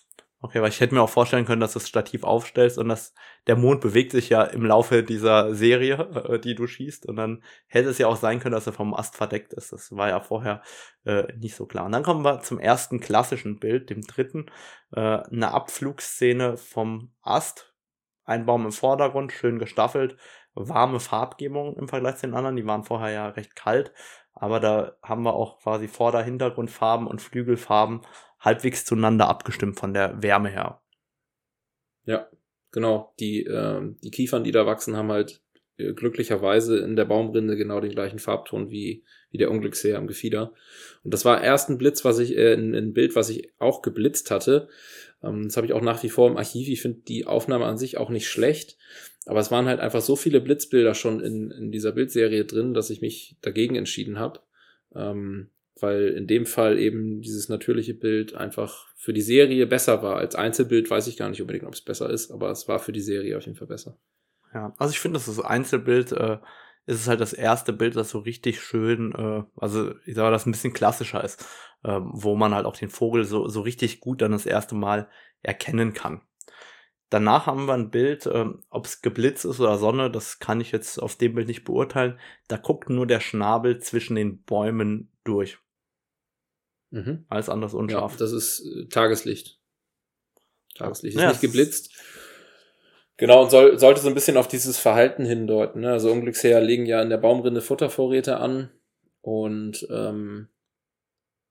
[0.43, 3.13] Okay, weil ich hätte mir auch vorstellen können, dass du das Stativ aufstellst und dass
[3.45, 7.05] der Mond bewegt sich ja im Laufe dieser Serie, äh, die du schießt.
[7.05, 9.71] Und dann hätte es ja auch sein können, dass er vom Ast verdeckt ist.
[9.71, 10.63] Das war ja vorher
[11.05, 11.85] äh, nicht so klar.
[11.85, 14.47] Und dann kommen wir zum ersten klassischen Bild, dem dritten.
[14.91, 17.75] Äh, eine Abflugszene vom Ast.
[18.23, 20.17] Ein Baum im Vordergrund, schön gestaffelt
[20.53, 22.55] warme Farbgebung im Vergleich zu den anderen.
[22.55, 23.93] Die waren vorher ja recht kalt,
[24.33, 28.01] aber da haben wir auch quasi Vorder-, Hintergrundfarben und Flügelfarben
[28.39, 30.81] halbwegs zueinander abgestimmt von der Wärme her.
[32.05, 32.27] Ja,
[32.71, 33.13] genau.
[33.19, 35.41] Die, äh, die Kiefern, die da wachsen, haben halt
[35.77, 40.53] äh, glücklicherweise in der Baumrinde genau den gleichen Farbton wie, wie der Unglücksseher am Gefieder.
[41.03, 43.81] Und das war erst ein Blitz, was ich, äh, ein, ein Bild, was ich auch
[43.81, 44.67] geblitzt hatte.
[45.23, 46.67] Ähm, das habe ich auch nach wie vor im Archiv.
[46.67, 48.77] Ich finde die Aufnahme an sich auch nicht schlecht.
[49.25, 52.89] Aber es waren halt einfach so viele Blitzbilder schon in, in dieser Bildserie drin, dass
[52.89, 54.39] ich mich dagegen entschieden habe.
[54.95, 55.49] Ähm,
[55.79, 60.17] weil in dem Fall eben dieses natürliche Bild einfach für die Serie besser war.
[60.17, 62.91] Als Einzelbild weiß ich gar nicht unbedingt, ob es besser ist, aber es war für
[62.91, 63.97] die Serie auf jeden Fall besser.
[64.53, 66.37] Ja, also ich finde, das Einzelbild, äh,
[66.85, 70.31] ist es halt das erste Bild, das so richtig schön, äh, also ich sage mal,
[70.31, 71.45] das ein bisschen klassischer ist,
[71.83, 75.07] äh, wo man halt auch den Vogel so, so richtig gut dann das erste Mal
[75.41, 76.21] erkennen kann.
[77.11, 80.71] Danach haben wir ein Bild, äh, ob es geblitzt ist oder Sonne, das kann ich
[80.71, 82.17] jetzt auf dem Bild nicht beurteilen.
[82.47, 85.59] Da guckt nur der Schnabel zwischen den Bäumen durch.
[86.89, 87.25] Mhm.
[87.27, 88.13] Alles anders unscharf.
[88.13, 89.59] Ja, das ist äh, Tageslicht.
[90.75, 91.91] Tageslicht ist ja, nicht geblitzt.
[93.17, 95.81] Genau, und soll, sollte so ein bisschen auf dieses Verhalten hindeuten.
[95.81, 95.91] Ne?
[95.91, 98.71] Also Unglücksherr legen ja in der Baumrinde Futtervorräte an
[99.19, 100.47] und ähm,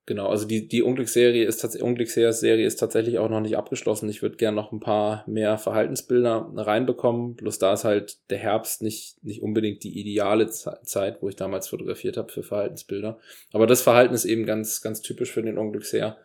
[0.07, 4.09] Genau, also die, die Unglücksserie ist tatsächlich, Unglücksserie ist tatsächlich auch noch nicht abgeschlossen.
[4.09, 7.37] Ich würde gerne noch ein paar mehr Verhaltensbilder reinbekommen.
[7.37, 11.69] Bloß da ist halt der Herbst nicht, nicht unbedingt die ideale Zeit, wo ich damals
[11.69, 13.21] fotografiert habe für Verhaltensbilder.
[13.53, 16.19] Aber das Verhalten ist eben ganz, ganz typisch für den Unglücksseher.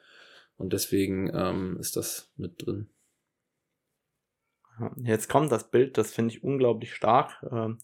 [0.58, 2.90] Und deswegen ähm, ist das mit drin.
[4.98, 7.46] Jetzt kommt das Bild, das finde ich unglaublich stark.
[7.52, 7.78] Ähm,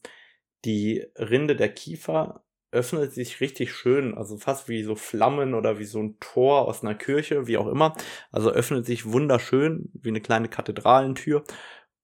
[0.66, 5.86] die Rinde der Kiefer öffnet sich richtig schön, also fast wie so Flammen oder wie
[5.86, 7.96] so ein Tor aus einer Kirche, wie auch immer.
[8.32, 11.44] Also öffnet sich wunderschön, wie eine kleine Kathedralentür.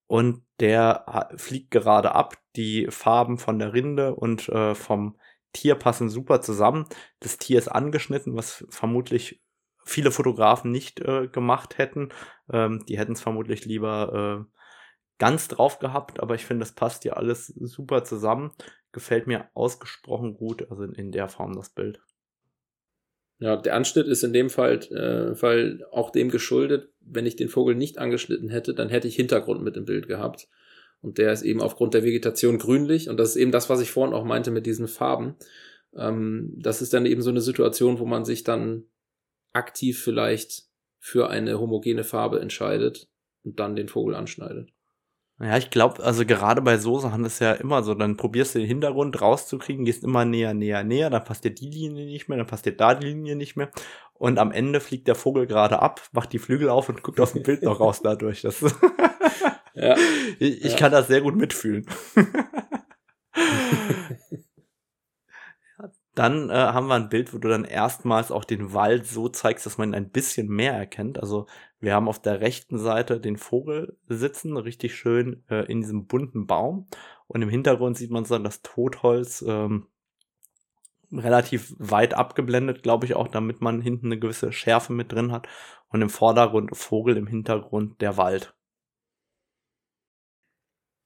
[0.07, 2.37] Und der fliegt gerade ab.
[2.55, 5.17] Die Farben von der Rinde und äh, vom
[5.53, 6.85] Tier passen super zusammen.
[7.19, 9.41] Das Tier ist angeschnitten, was vermutlich
[9.85, 12.09] viele Fotografen nicht äh, gemacht hätten.
[12.51, 14.57] Ähm, die hätten es vermutlich lieber äh,
[15.17, 18.51] ganz drauf gehabt, aber ich finde, das passt hier alles super zusammen
[18.97, 22.01] gefällt mir ausgesprochen gut, also in, in der Form das Bild.
[23.39, 27.49] Ja, der Anschnitt ist in dem Fall, äh, Fall auch dem geschuldet, wenn ich den
[27.49, 30.49] Vogel nicht angeschnitten hätte, dann hätte ich Hintergrund mit im Bild gehabt.
[31.01, 33.09] Und der ist eben aufgrund der Vegetation grünlich.
[33.09, 35.35] Und das ist eben das, was ich vorhin auch meinte mit diesen Farben.
[35.95, 38.85] Ähm, das ist dann eben so eine Situation, wo man sich dann
[39.53, 40.63] aktiv vielleicht
[40.97, 43.07] für eine homogene Farbe entscheidet
[43.43, 44.71] und dann den Vogel anschneidet.
[45.39, 48.59] Ja, ich glaube, also gerade bei so Sachen ist ja immer so, dann probierst du
[48.59, 52.39] den Hintergrund rauszukriegen, gehst immer näher, näher, näher, dann passt dir die Linie nicht mehr,
[52.39, 53.69] dann passt dir da die Linie nicht mehr.
[54.15, 57.33] Und am Ende fliegt der Vogel gerade ab, macht die Flügel auf und guckt aus
[57.33, 58.41] dem Bild noch raus dadurch.
[58.41, 58.61] Das
[59.75, 59.95] ja.
[60.39, 60.77] ich, ich ja.
[60.77, 61.85] kann das sehr gut mitfühlen.
[66.17, 69.67] Dann äh, haben wir ein Bild, wo du dann erstmals auch den Wald so zeigst,
[69.67, 71.19] dass man ihn ein bisschen mehr erkennt.
[71.19, 71.45] Also
[71.79, 76.47] wir haben auf der rechten Seite den Vogel sitzen, richtig schön äh, in diesem bunten
[76.47, 76.87] Baum.
[77.27, 79.85] Und im Hintergrund sieht man dann das Totholz ähm,
[81.11, 85.47] relativ weit abgeblendet, glaube ich auch, damit man hinten eine gewisse Schärfe mit drin hat.
[85.89, 88.55] Und im Vordergrund Vogel, im Hintergrund der Wald.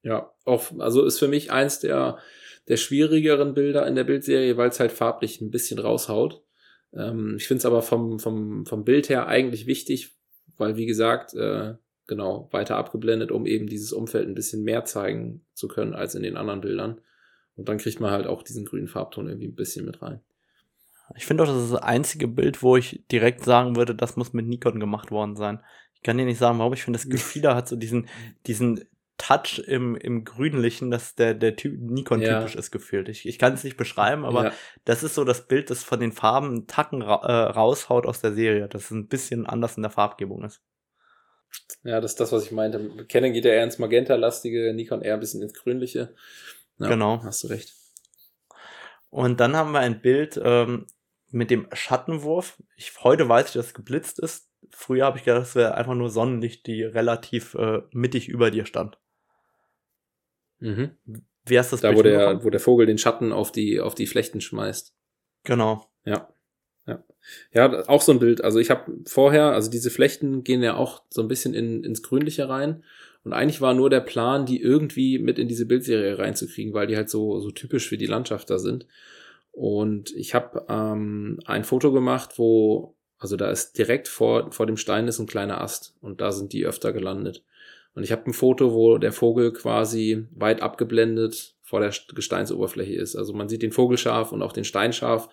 [0.03, 2.17] Ja, auch, also ist für mich eins der
[2.67, 6.43] der schwierigeren Bilder in der Bildserie, weil es halt farblich ein bisschen raushaut.
[6.93, 10.15] Ähm, ich finde es aber vom, vom, vom Bild her eigentlich wichtig,
[10.57, 11.75] weil wie gesagt, äh,
[12.07, 16.23] genau, weiter abgeblendet, um eben dieses Umfeld ein bisschen mehr zeigen zu können als in
[16.23, 17.01] den anderen Bildern.
[17.55, 20.21] Und dann kriegt man halt auch diesen grünen Farbton irgendwie ein bisschen mit rein.
[21.15, 24.33] Ich finde auch, das ist das einzige Bild, wo ich direkt sagen würde, das muss
[24.33, 25.61] mit Nikon gemacht worden sein.
[25.93, 26.73] Ich kann dir nicht sagen, warum.
[26.73, 28.07] Ich finde, das Gefieder hat so diesen,
[28.47, 28.85] diesen
[29.21, 32.59] Touch im, im Grünlichen, dass der, der typ, Nikon-typisch ja.
[32.59, 33.07] ist gefühlt.
[33.07, 34.53] Ich, ich kann es nicht beschreiben, aber ja.
[34.83, 38.33] das ist so das Bild, das von den Farben Tacken ra äh, raushaut aus der
[38.33, 40.63] Serie, dass es ein bisschen anders in der Farbgebung ist.
[41.83, 43.05] Ja, das ist das, was ich meinte.
[43.09, 46.15] Canon geht ja eher ins Magenta-lastige, Nikon eher ein bisschen ins Grünliche.
[46.79, 47.21] Ja, genau.
[47.23, 47.75] Hast du recht.
[49.11, 50.87] Und dann haben wir ein Bild ähm,
[51.29, 52.57] mit dem Schattenwurf.
[52.75, 54.49] Ich, heute weiß ich, dass es geblitzt ist.
[54.71, 58.65] Früher habe ich gedacht, es wäre einfach nur Sonnenlicht, die relativ äh, mittig über dir
[58.65, 58.97] stand.
[60.61, 60.91] Mhm.
[61.45, 63.95] Wie hast du das Da, wo der, wo der Vogel den Schatten auf die, auf
[63.95, 64.95] die Flechten schmeißt.
[65.43, 65.85] Genau.
[66.05, 66.33] Ja.
[66.87, 67.03] Ja.
[67.51, 68.43] Ja, auch so ein Bild.
[68.43, 72.01] Also ich habe vorher, also diese Flechten gehen ja auch so ein bisschen in, ins
[72.03, 72.83] Grünliche rein.
[73.23, 76.95] Und eigentlich war nur der Plan, die irgendwie mit in diese Bildserie reinzukriegen, weil die
[76.95, 78.87] halt so, so typisch für die Landschaft da sind.
[79.51, 84.77] Und ich habe ähm, ein Foto gemacht, wo, also da ist direkt vor, vor dem
[84.77, 87.43] Stein ist ein kleiner Ast und da sind die öfter gelandet.
[87.93, 93.15] Und ich habe ein Foto, wo der Vogel quasi weit abgeblendet vor der Gesteinsoberfläche ist.
[93.15, 95.29] Also man sieht den Vogel scharf und auch den Stein scharf,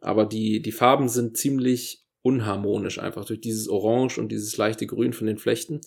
[0.00, 5.12] aber die, die Farben sind ziemlich unharmonisch, einfach durch dieses Orange und dieses leichte Grün
[5.12, 5.80] von den Flechten.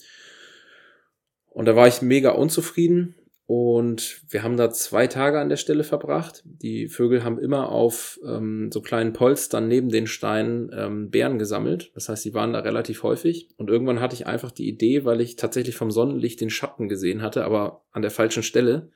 [1.49, 3.15] Und da war ich mega unzufrieden,
[3.47, 6.41] Und wir haben da zwei Tage an der Stelle verbracht.
[6.45, 11.91] Die Vögel haben immer auf ähm, so kleinen Polstern neben den Steinen ähm, Bären gesammelt.
[11.93, 13.49] Das heißt, sie waren da relativ häufig.
[13.57, 17.21] Und irgendwann hatte ich einfach die Idee, weil ich tatsächlich vom Sonnenlicht den Schatten gesehen
[17.21, 18.89] hatte, aber an der falschen Stelle,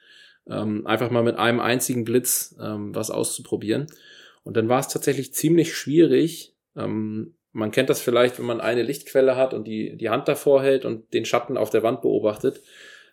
[0.49, 3.85] ähm, einfach mal mit einem einzigen Blitz ähm, was auszuprobieren.
[4.43, 6.55] Und dann war es tatsächlich ziemlich schwierig.
[6.75, 10.63] Ähm, man kennt das vielleicht, wenn man eine Lichtquelle hat und die, die Hand davor
[10.63, 12.63] hält und den Schatten auf der Wand beobachtet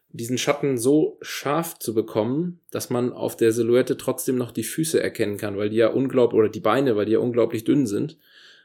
[0.08, 5.02] diesen Schatten so scharf zu bekommen, dass man auf der Silhouette trotzdem noch die Füße
[5.02, 8.16] erkennen kann, weil die ja unglaublich, oder die Beine, weil die ja unglaublich dünn sind,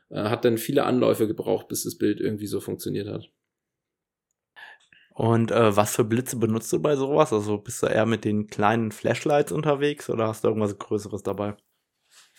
[0.10, 3.30] äh, hat dann viele Anläufe gebraucht, bis das Bild irgendwie so funktioniert hat.
[5.14, 7.34] Und äh, was für Blitze benutzt du bei sowas?
[7.34, 11.56] Also bist du eher mit den kleinen Flashlights unterwegs oder hast du irgendwas Größeres dabei?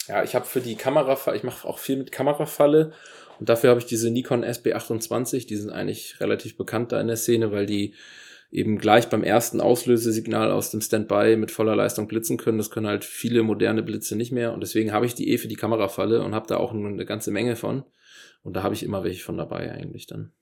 [0.08, 2.92] Ja, ich habe für die Kamera, ich mache auch viel mit Kamerafalle
[3.38, 7.16] und dafür habe ich diese Nikon SB28, die sind eigentlich relativ bekannt da in der
[7.16, 7.94] Szene, weil die
[8.52, 12.58] eben gleich beim ersten Auslösesignal aus dem Standby mit voller Leistung blitzen können.
[12.58, 14.52] Das können halt viele moderne Blitze nicht mehr.
[14.52, 17.30] Und deswegen habe ich die eh für die Kamerafalle und habe da auch eine ganze
[17.30, 17.84] Menge von.
[18.42, 20.32] Und da habe ich immer welche von dabei eigentlich dann.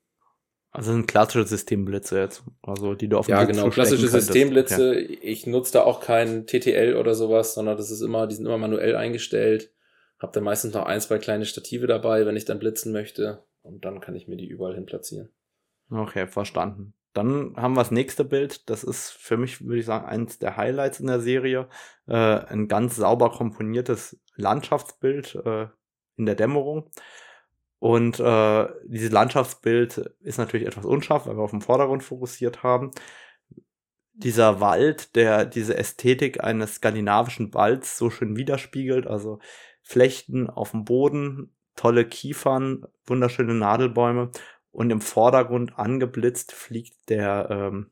[0.73, 4.91] Also ein klassische Systemblitze jetzt, also die du auf dem Ja, Blitz genau, klassische Systemblitze.
[4.91, 5.19] Okay.
[5.23, 8.59] Ich nutze da auch kein TTL oder sowas, sondern das ist immer, die sind immer
[8.59, 9.73] manuell eingestellt.
[10.19, 13.45] Hab da meistens noch ein, zwei kleine Stative dabei, wenn ich dann blitzen möchte.
[13.63, 15.31] Und dann kann ich mir die überall hin platzieren.
[15.91, 16.95] Okay, verstanden.
[17.13, 18.71] Dann haben wir das nächste Bild.
[18.71, 21.69] Das ist für mich, würde ich sagen, eines der Highlights in der Serie.
[22.07, 25.69] Äh, ein ganz sauber komponiertes Landschaftsbild äh,
[26.17, 26.91] in der Dämmerung.
[27.81, 32.91] Und äh, dieses Landschaftsbild ist natürlich etwas unscharf, weil wir auf den Vordergrund fokussiert haben.
[34.13, 39.39] Dieser Wald, der diese Ästhetik eines skandinavischen Walds so schön widerspiegelt, also
[39.83, 44.31] Flechten auf dem Boden, tolle Kiefern, wunderschöne Nadelbäume
[44.73, 47.91] und im Vordergrund angeblitzt fliegt der ähm,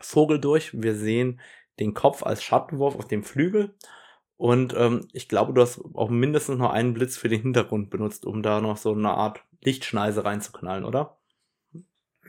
[0.00, 0.70] Vogel durch.
[0.80, 1.40] Wir sehen
[1.78, 3.74] den Kopf als Schattenwurf auf dem Flügel.
[4.36, 8.24] Und ähm, ich glaube, du hast auch mindestens noch einen Blitz für den Hintergrund benutzt,
[8.24, 11.18] um da noch so eine Art Lichtschneise reinzuknallen, oder?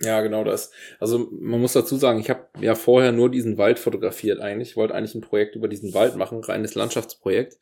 [0.02, 0.72] Ja, genau das.
[1.00, 4.72] Also man muss dazu sagen, ich habe ja vorher nur diesen Wald fotografiert eigentlich.
[4.72, 7.58] Ich wollte eigentlich ein Projekt über diesen Wald machen, reines Landschaftsprojekt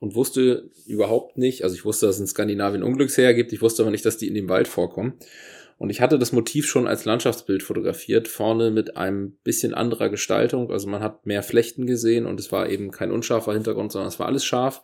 [0.00, 3.82] und wusste überhaupt nicht, also ich wusste, dass es in Skandinavien Unglücksherr gibt, ich wusste
[3.82, 5.14] aber nicht, dass die in dem Wald vorkommen.
[5.78, 10.72] Und ich hatte das Motiv schon als Landschaftsbild fotografiert, vorne mit einem bisschen anderer Gestaltung.
[10.72, 14.18] Also man hat mehr Flechten gesehen und es war eben kein unscharfer Hintergrund, sondern es
[14.18, 14.82] war alles scharf.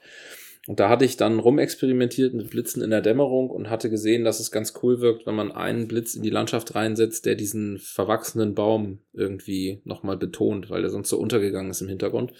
[0.66, 4.40] Und da hatte ich dann rumexperimentiert mit Blitzen in der Dämmerung und hatte gesehen, dass
[4.40, 8.54] es ganz cool wirkt, wenn man einen Blitz in die Landschaft reinsetzt, der diesen verwachsenen
[8.54, 12.32] Baum irgendwie nochmal betont, weil der sonst so untergegangen ist im Hintergrund.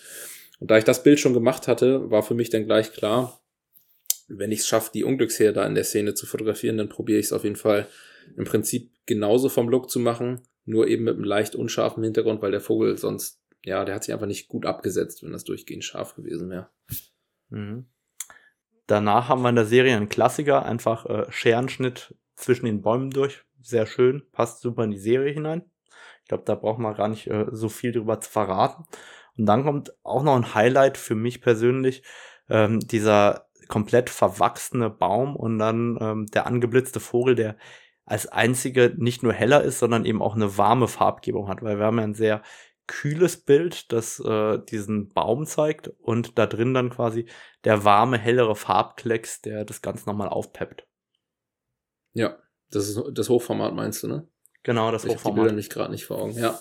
[0.61, 3.41] Und da ich das Bild schon gemacht hatte, war für mich dann gleich klar,
[4.29, 7.27] wenn ich es schaffe, die Unglücksheer da in der Szene zu fotografieren, dann probiere ich
[7.27, 7.87] es auf jeden Fall
[8.37, 12.51] im Prinzip genauso vom Look zu machen, nur eben mit einem leicht unscharfen Hintergrund, weil
[12.51, 16.15] der Vogel sonst, ja, der hat sich einfach nicht gut abgesetzt, wenn das durchgehend scharf
[16.15, 16.71] gewesen wäre.
[17.51, 17.87] Mhm.
[18.87, 23.45] Danach haben wir in der Serie einen Klassiker, einfach äh, Scherenschnitt zwischen den Bäumen durch.
[23.63, 25.65] Sehr schön, passt super in die Serie hinein.
[26.23, 28.85] Ich glaube, da braucht man gar nicht äh, so viel drüber zu verraten.
[29.37, 32.03] Und dann kommt auch noch ein Highlight für mich persönlich,
[32.49, 37.57] ähm, dieser komplett verwachsene Baum und dann ähm, der angeblitzte Vogel, der
[38.05, 41.87] als einzige nicht nur heller ist, sondern eben auch eine warme Farbgebung hat, weil wir
[41.87, 42.43] haben ja ein sehr
[42.87, 47.27] kühles Bild, das äh, diesen Baum zeigt und da drin dann quasi
[47.65, 50.87] der warme, hellere Farbklecks, der das Ganze nochmal aufpeppt.
[52.13, 52.39] Ja,
[52.71, 54.29] das ist das Hochformat meinst du, ne?
[54.63, 55.23] Genau, das ich Hochformat.
[55.23, 56.39] Ich habe die Bilder nicht gerade nicht vor Augen.
[56.39, 56.61] Ja,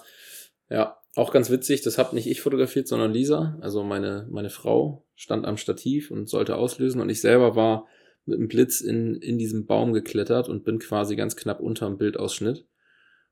[0.69, 5.05] ja, auch ganz witzig, das habe nicht ich fotografiert, sondern Lisa, also meine, meine Frau,
[5.15, 7.87] stand am Stativ und sollte auslösen und ich selber war
[8.25, 12.65] mit einem Blitz in, in diesem Baum geklettert und bin quasi ganz knapp unterm Bildausschnitt.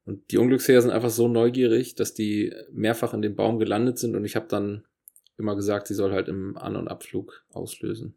[0.03, 4.15] Und die Unglücksherren sind einfach so neugierig, dass die mehrfach in dem Baum gelandet sind
[4.15, 4.83] und ich habe dann
[5.37, 8.15] immer gesagt, sie soll halt im An- und Abflug auslösen.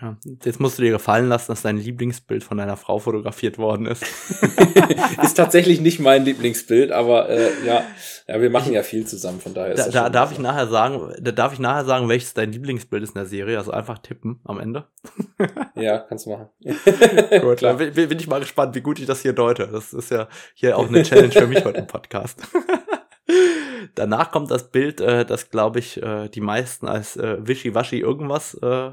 [0.00, 3.86] Ja, jetzt musst du dir gefallen lassen, dass dein Lieblingsbild von deiner Frau fotografiert worden
[3.86, 4.04] ist.
[5.22, 7.82] ist tatsächlich nicht mein Lieblingsbild, aber äh, ja,
[8.28, 9.72] ja, wir machen ja viel zusammen, von daher.
[9.72, 13.02] Ist da, da darf ich nachher sagen, da darf ich nachher sagen, welches dein Lieblingsbild
[13.02, 13.58] ist in der Serie.
[13.58, 14.86] Also einfach tippen am Ende.
[15.74, 16.48] ja, kannst du machen.
[17.40, 17.74] gut, Klar.
[17.74, 19.66] Bin, bin ich mal gespannt, wie gut ich das hier deute.
[19.66, 22.40] Das ist ja hier auch eine Challenge für mich heute im Podcast.
[23.96, 28.54] Danach kommt das Bild, äh, das glaube ich äh, die meisten als äh, wischiwaschi irgendwas
[28.62, 28.90] äh,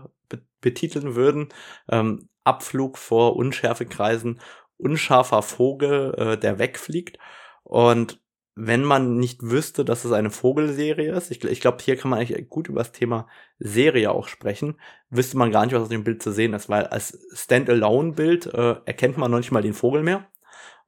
[0.62, 1.50] betiteln würden.
[1.90, 4.40] Ähm, Abflug vor Unschärfekreisen,
[4.78, 7.18] unscharfer Vogel, äh, der wegfliegt.
[7.64, 8.22] Und
[8.56, 12.20] wenn man nicht wüsste, dass es eine Vogelserie ist, ich, ich glaube, hier kann man
[12.20, 13.28] eigentlich gut über das Thema
[13.60, 16.86] Serie auch sprechen, wüsste man gar nicht, was auf dem Bild zu sehen ist, weil
[16.86, 20.30] als Standalone-Bild äh, erkennt man noch nicht mal den Vogel mehr.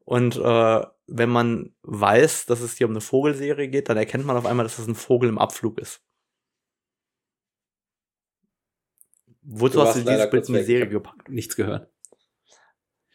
[0.05, 4.37] Und äh, wenn man weiß, dass es hier um eine Vogelserie geht, dann erkennt man
[4.37, 6.06] auf einmal, dass es ein Vogel im Abflug ist.
[9.49, 11.29] Wozu hast du dieses Bild in die Serie gepackt?
[11.29, 11.89] Nichts gehört.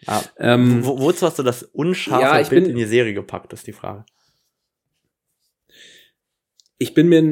[0.06, 3.66] Ah, ähm, wo, wozu hast du das unscharfe ja, Bild in die Serie gepackt, ist
[3.66, 4.04] die Frage.
[6.78, 7.22] Ich bin mir,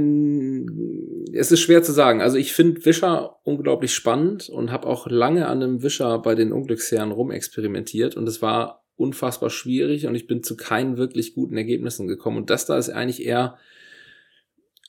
[1.37, 2.21] es ist schwer zu sagen.
[2.21, 6.53] Also ich finde Wischer unglaublich spannend und habe auch lange an einem Wischer bei den
[6.53, 12.07] Unglücksherren rumexperimentiert und es war unfassbar schwierig und ich bin zu keinen wirklich guten Ergebnissen
[12.07, 12.37] gekommen.
[12.37, 13.57] Und das da ist eigentlich eher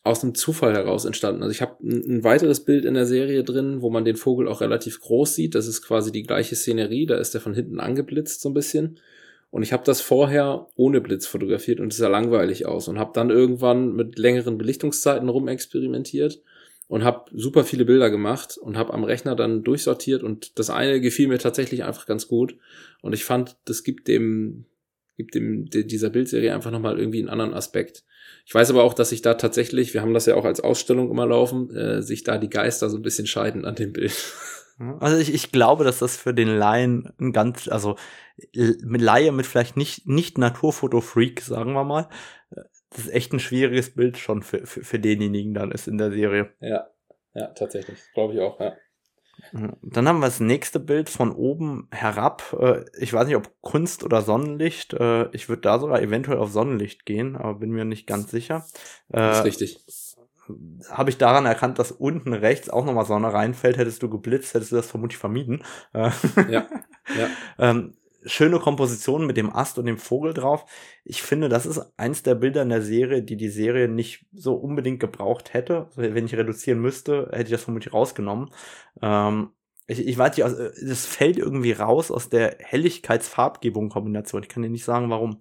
[0.03, 1.43] aus einem Zufall heraus entstanden.
[1.43, 4.47] Also ich habe ein, ein, weiteres Bild in der Serie drin, wo man den Vogel
[4.47, 5.53] auch relativ groß sieht.
[5.53, 7.05] Das ist quasi die gleiche Szenerie.
[7.05, 8.99] Da ist er von hinten angeblitzt so ein bisschen.
[9.51, 13.11] Und ich habe das vorher ohne Blitz fotografiert und es sah langweilig aus und habe
[13.13, 16.41] dann irgendwann mit längeren Belichtungszeiten rumexperimentiert
[16.87, 21.01] und habe super viele Bilder gemacht und habe am Rechner dann durchsortiert und das eine
[21.01, 22.55] gefiel mir tatsächlich einfach ganz gut
[23.01, 24.65] und ich fand, das gibt dem
[25.17, 28.05] gibt dem dieser Bildserie einfach nochmal irgendwie einen anderen Aspekt.
[28.45, 31.09] Ich weiß aber auch, dass sich da tatsächlich, wir haben das ja auch als Ausstellung
[31.09, 34.13] immer laufen, äh, sich da die Geister so ein bisschen scheiden an dem Bild.
[34.99, 37.97] Also ich, ich glaube, dass das für den Laien ein ganz, also
[38.55, 42.09] mit Laie mit vielleicht nicht, nicht Naturfoto-Freak, sagen wir mal,
[42.89, 46.11] das ist echt ein schwieriges Bild schon für, für, für denjenigen dann ist in der
[46.11, 46.53] Serie.
[46.59, 46.89] Ja,
[47.33, 47.99] ja, tatsächlich.
[48.13, 48.75] Glaube ich auch, ja.
[49.81, 52.55] Dann haben wir das nächste Bild von oben herab.
[52.59, 54.93] Äh, ich weiß nicht, ob Kunst oder Sonnenlicht.
[54.93, 58.65] Äh, ich würde da sogar eventuell auf Sonnenlicht gehen, aber bin mir nicht ganz sicher.
[59.09, 59.85] Das ist äh, richtig.
[60.89, 63.77] Habe ich daran erkannt, dass unten rechts auch nochmal Sonne reinfällt.
[63.77, 65.63] Hättest du geblitzt, hättest du das vermutlich vermieden.
[65.93, 66.13] Ja.
[66.49, 66.67] ja.
[67.59, 67.93] ähm,
[68.25, 70.65] schöne Komposition mit dem Ast und dem Vogel drauf.
[71.03, 74.55] Ich finde, das ist eins der Bilder in der Serie, die die Serie nicht so
[74.55, 75.89] unbedingt gebraucht hätte.
[75.95, 78.51] Wenn ich reduzieren müsste, hätte ich das vermutlich rausgenommen.
[79.01, 79.51] Ähm,
[79.87, 84.43] ich, ich weiß nicht, also, das fällt irgendwie raus aus der Helligkeits-Farbgebung-Kombination.
[84.43, 85.39] Ich kann dir nicht sagen, warum.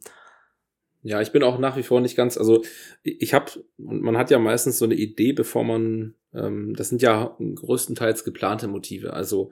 [1.02, 2.62] Ja, ich bin auch nach wie vor nicht ganz, also
[3.02, 7.00] ich habe, und man hat ja meistens so eine Idee, bevor man, ähm, das sind
[7.00, 9.50] ja größtenteils geplante Motive, also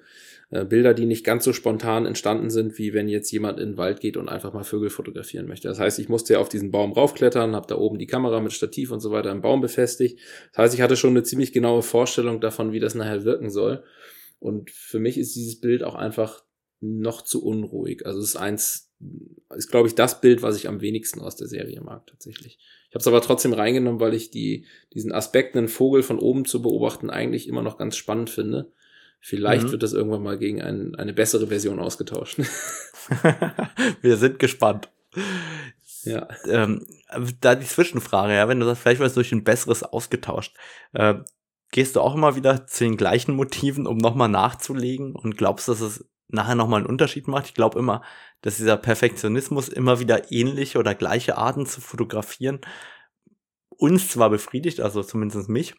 [0.50, 3.76] äh, Bilder, die nicht ganz so spontan entstanden sind, wie wenn jetzt jemand in den
[3.78, 5.68] Wald geht und einfach mal Vögel fotografieren möchte.
[5.68, 8.52] Das heißt, ich musste ja auf diesen Baum raufklettern, habe da oben die Kamera mit
[8.52, 10.20] Stativ und so weiter im Baum befestigt.
[10.52, 13.84] Das heißt, ich hatte schon eine ziemlich genaue Vorstellung davon, wie das nachher wirken soll.
[14.38, 16.44] Und für mich ist dieses Bild auch einfach
[16.80, 18.06] noch zu unruhig.
[18.06, 18.87] Also es ist eins,
[19.56, 22.58] ist glaube ich das Bild, was ich am wenigsten aus der Serie mag tatsächlich.
[22.88, 26.44] Ich habe es aber trotzdem reingenommen, weil ich die diesen Aspekt, einen Vogel von oben
[26.44, 28.72] zu beobachten, eigentlich immer noch ganz spannend finde.
[29.20, 29.72] Vielleicht mhm.
[29.72, 32.38] wird das irgendwann mal gegen ein, eine bessere Version ausgetauscht.
[34.00, 34.90] Wir sind gespannt.
[36.04, 36.28] Ja.
[36.48, 36.86] Ähm,
[37.40, 40.56] da die Zwischenfrage, ja, wenn du sagst, vielleicht wird es durch ein besseres ausgetauscht.
[40.92, 41.16] Äh,
[41.70, 45.80] gehst du auch immer wieder zu den gleichen Motiven, um nochmal nachzulegen und glaubst, dass
[45.80, 47.46] es nachher nochmal einen Unterschied macht?
[47.46, 48.02] Ich glaube immer,
[48.42, 52.60] dass dieser Perfektionismus, immer wieder ähnliche oder gleiche Arten zu fotografieren,
[53.68, 55.74] uns zwar befriedigt, also zumindest mich,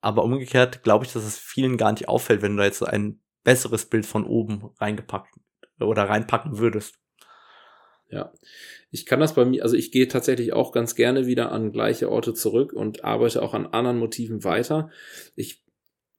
[0.00, 3.20] aber umgekehrt glaube ich, dass es vielen gar nicht auffällt, wenn du da jetzt ein
[3.44, 5.34] besseres Bild von oben reingepackt
[5.78, 6.96] oder reinpacken würdest.
[8.08, 8.32] Ja,
[8.90, 12.10] ich kann das bei mir, also ich gehe tatsächlich auch ganz gerne wieder an gleiche
[12.10, 14.90] Orte zurück und arbeite auch an anderen Motiven weiter.
[15.36, 15.64] Ich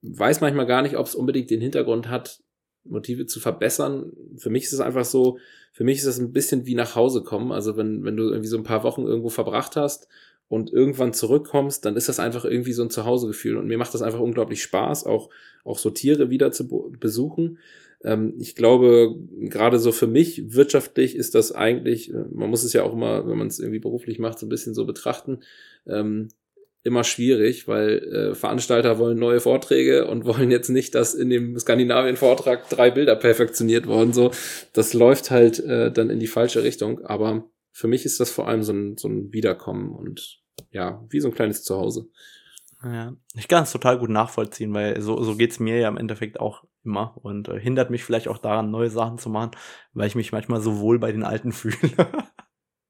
[0.02, 2.42] weiß manchmal gar nicht, ob es unbedingt den Hintergrund hat,
[2.84, 4.14] Motive zu verbessern.
[4.38, 5.38] Für mich ist es einfach so,
[5.72, 7.52] für mich ist es ein bisschen wie nach Hause kommen.
[7.52, 10.08] Also wenn, wenn du irgendwie so ein paar Wochen irgendwo verbracht hast
[10.48, 13.58] und irgendwann zurückkommst, dann ist das einfach irgendwie so ein Zuhausegefühl.
[13.58, 15.30] Und mir macht das einfach unglaublich Spaß, auch,
[15.64, 17.58] auch so Tiere wieder zu besuchen.
[18.04, 22.74] Ähm, ich glaube, gerade so für mich wirtschaftlich ist das eigentlich, äh, man muss es
[22.74, 25.40] ja auch immer, wenn man es irgendwie beruflich macht, so ein bisschen so betrachten,
[25.88, 26.30] ähm,
[26.84, 31.58] immer schwierig, weil äh, Veranstalter wollen neue Vorträge und wollen jetzt nicht, dass in dem
[31.58, 34.14] Skandinavien-Vortrag drei Bilder perfektioniert wurden.
[34.14, 34.32] So,
[34.74, 37.06] das läuft halt äh, dann in die falsche Richtung.
[37.06, 41.20] Aber für mich ist das vor allem so ein, so ein Wiederkommen und ja, wie
[41.20, 42.10] so ein kleines Zuhause.
[42.84, 46.40] Ja, ich kann es total gut nachvollziehen, weil so, so geht's mir ja im Endeffekt
[46.40, 49.52] auch immer und äh, hindert mich vielleicht auch daran, neue Sachen zu machen,
[49.94, 51.78] weil ich mich manchmal so wohl bei den alten fühle.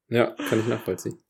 [0.08, 1.22] ja, kann ich nachvollziehen.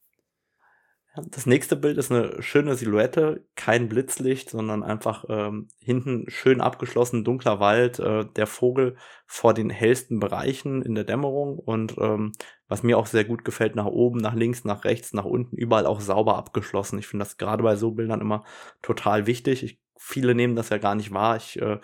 [1.14, 7.22] Das nächste Bild ist eine schöne Silhouette, kein Blitzlicht, sondern einfach ähm, hinten schön abgeschlossen,
[7.22, 8.96] dunkler Wald, äh, der Vogel
[9.26, 12.32] vor den hellsten Bereichen in der Dämmerung und ähm,
[12.66, 15.84] was mir auch sehr gut gefällt, nach oben, nach links, nach rechts, nach unten, überall
[15.84, 16.98] auch sauber abgeschlossen.
[16.98, 18.44] Ich finde das gerade bei so Bildern immer
[18.80, 19.62] total wichtig.
[19.62, 21.36] Ich, viele nehmen das ja gar nicht wahr.
[21.36, 21.78] Ich äh,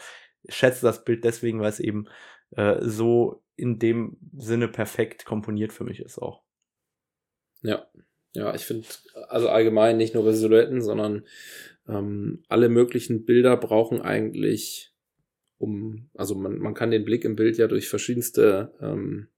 [0.49, 2.09] schätze das Bild deswegen, weil es eben
[2.53, 6.43] äh, so in dem Sinne perfekt komponiert für mich ist auch.
[7.61, 7.87] Ja,
[8.35, 8.87] ja, ich finde,
[9.29, 11.25] also allgemein nicht nur bei Silhouetten, sondern
[11.89, 14.93] ähm, alle möglichen Bilder brauchen eigentlich,
[15.59, 19.29] um, also man, man kann den Blick im Bild ja durch verschiedenste ähm,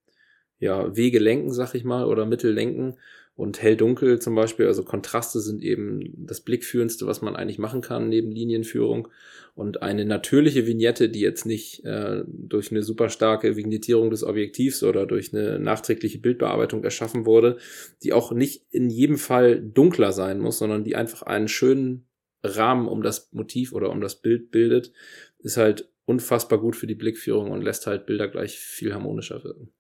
[0.59, 2.97] ja, Wege lenken, sag ich mal, oder Mittel lenken.
[3.41, 8.11] Und hell-dunkel zum Beispiel, also Kontraste sind eben das Blickführendste, was man eigentlich machen kann
[8.11, 9.09] neben Linienführung.
[9.55, 14.83] Und eine natürliche Vignette, die jetzt nicht äh, durch eine super starke Vignettierung des Objektivs
[14.83, 17.57] oder durch eine nachträgliche Bildbearbeitung erschaffen wurde,
[18.03, 22.05] die auch nicht in jedem Fall dunkler sein muss, sondern die einfach einen schönen
[22.45, 24.93] Rahmen um das Motiv oder um das Bild bildet,
[25.39, 29.73] ist halt unfassbar gut für die Blickführung und lässt halt Bilder gleich viel harmonischer wirken.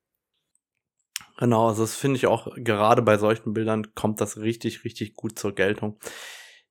[1.41, 5.39] Genau, also das finde ich auch gerade bei solchen Bildern kommt das richtig, richtig gut
[5.39, 5.99] zur Geltung.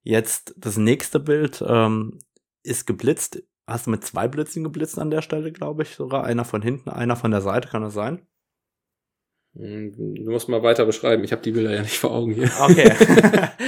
[0.04, 2.20] Jetzt das nächste Bild ähm,
[2.64, 3.44] ist geblitzt.
[3.66, 6.24] Hast du mit zwei Blitzen geblitzt an der Stelle, glaube ich sogar.
[6.24, 8.29] Einer von hinten, einer von der Seite, kann das sein?
[9.56, 9.94] Hm,
[10.24, 11.24] du musst mal weiter beschreiben.
[11.24, 12.52] Ich habe die Bilder ja nicht vor Augen hier.
[12.62, 12.92] Okay.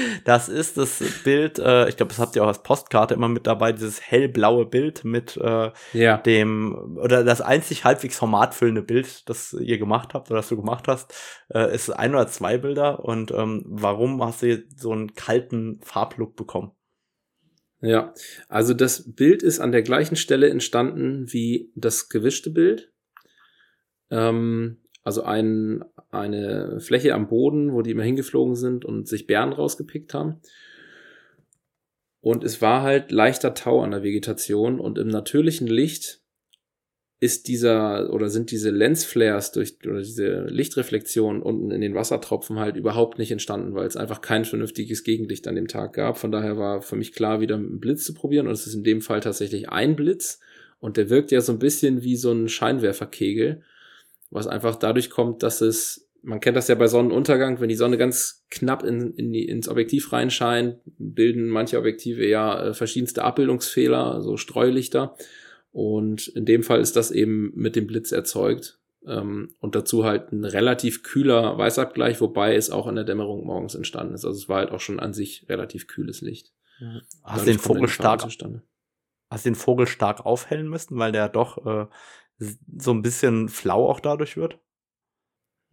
[0.26, 3.48] das ist das Bild, äh, ich glaube, das habt ihr auch als Postkarte immer mit
[3.48, 6.18] dabei, dieses hellblaue Bild mit äh, ja.
[6.18, 10.88] dem, oder das einzig halbwegs formatfüllende Bild, das ihr gemacht habt oder das du gemacht
[10.88, 11.14] hast,
[11.54, 13.04] äh, ist ein oder zwei Bilder.
[13.04, 16.72] Und ähm, warum hast du so einen kalten Farblook bekommen?
[17.82, 18.14] Ja,
[18.48, 22.92] also das Bild ist an der gleichen Stelle entstanden wie das gewischte Bild.
[24.12, 29.54] Ähm, also ein, eine Fläche am Boden, wo die immer hingeflogen sind und sich Bären
[29.54, 30.41] rausgepickt haben.
[32.22, 36.22] Und es war halt leichter Tau an der Vegetation und im natürlichen Licht
[37.20, 42.78] ist dieser oder sind diese Lensflares durch oder diese Lichtreflexion unten in den Wassertropfen halt
[42.78, 46.18] überhaupt nicht entstanden, weil es einfach kein vernünftiges Gegenlicht an dem Tag gab.
[46.18, 48.84] Von daher war für mich klar, wieder einen Blitz zu probieren und es ist in
[48.84, 50.39] dem Fall tatsächlich ein Blitz
[50.80, 53.62] und der wirkt ja so ein bisschen wie so ein Scheinwerferkegel
[54.32, 57.98] was einfach dadurch kommt, dass es, man kennt das ja bei Sonnenuntergang, wenn die Sonne
[57.98, 64.22] ganz knapp in, in die, ins Objektiv reinscheint, bilden manche Objektive ja äh, verschiedenste Abbildungsfehler,
[64.22, 65.16] so Streulichter.
[65.72, 68.80] Und in dem Fall ist das eben mit dem Blitz erzeugt.
[69.06, 73.76] Ähm, und dazu halt ein relativ kühler Weißabgleich, wobei es auch in der Dämmerung morgens
[73.76, 74.26] entstanden ist.
[74.26, 76.54] Also es war halt auch schon an sich relativ kühles Licht.
[76.80, 77.02] Ja.
[77.24, 78.24] Hast du den Vogel stark,
[79.30, 81.88] hast den Vogel stark aufhellen müssen, weil der doch äh,
[82.78, 84.60] so ein bisschen flau auch dadurch wird?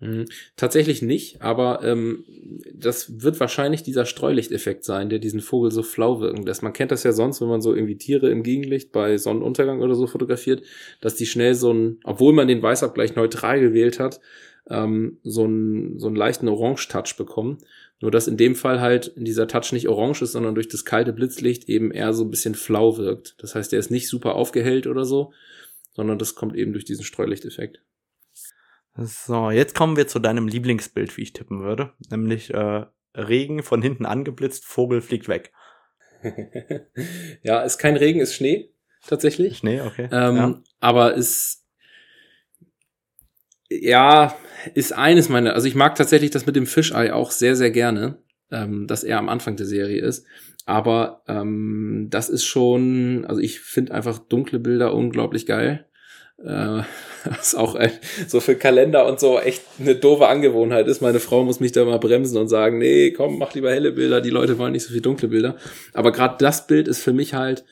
[0.00, 0.26] Mhm.
[0.56, 2.24] Tatsächlich nicht, aber ähm,
[2.72, 6.62] das wird wahrscheinlich dieser Streulichteffekt sein, der diesen Vogel so flau wirken lässt.
[6.62, 9.96] Man kennt das ja sonst, wenn man so irgendwie Tiere im Gegenlicht bei Sonnenuntergang oder
[9.96, 10.62] so fotografiert,
[11.00, 14.20] dass die schnell so ein, obwohl man den Weißabgleich neutral gewählt hat,
[14.70, 17.58] ähm, so, einen, so einen leichten Orange-Touch bekommen.
[18.00, 21.12] Nur dass in dem Fall halt dieser Touch nicht orange ist, sondern durch das kalte
[21.12, 23.34] Blitzlicht eben eher so ein bisschen flau wirkt.
[23.38, 25.32] Das heißt, der ist nicht super aufgehellt oder so,
[25.98, 27.82] sondern das kommt eben durch diesen Streulichteffekt.
[28.94, 32.86] So, jetzt kommen wir zu deinem Lieblingsbild, wie ich tippen würde, nämlich äh,
[33.16, 35.52] Regen von hinten angeblitzt, Vogel fliegt weg.
[37.42, 38.72] ja, ist kein Regen, ist Schnee
[39.08, 39.58] tatsächlich.
[39.58, 40.08] Schnee, okay.
[40.12, 40.62] Ähm, ja.
[40.78, 41.66] Aber ist
[43.68, 44.36] ja
[44.74, 45.54] ist eines meiner.
[45.54, 48.22] Also ich mag tatsächlich das mit dem Fischei auch sehr sehr gerne,
[48.52, 50.24] ähm, dass er am Anfang der Serie ist.
[50.68, 55.86] Aber ähm, das ist schon, also ich finde einfach dunkle Bilder unglaublich geil.
[56.36, 56.82] Äh,
[57.24, 57.90] was auch ein,
[58.26, 61.00] so für Kalender und so echt eine doofe Angewohnheit ist.
[61.00, 64.20] Meine Frau muss mich da mal bremsen und sagen, nee, komm, mach lieber helle Bilder,
[64.20, 65.56] die Leute wollen nicht so viel dunkle Bilder.
[65.94, 67.64] Aber gerade das Bild ist für mich halt,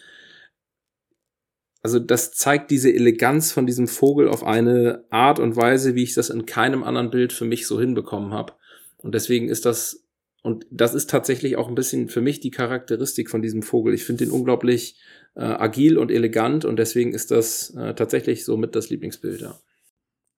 [1.82, 6.14] also das zeigt diese Eleganz von diesem Vogel auf eine Art und Weise, wie ich
[6.14, 8.54] das in keinem anderen Bild für mich so hinbekommen habe.
[8.96, 10.05] Und deswegen ist das,
[10.46, 13.92] und das ist tatsächlich auch ein bisschen für mich die Charakteristik von diesem Vogel.
[13.94, 14.96] Ich finde den unglaublich
[15.34, 19.58] äh, agil und elegant und deswegen ist das äh, tatsächlich so mit das Lieblingsbild, ja.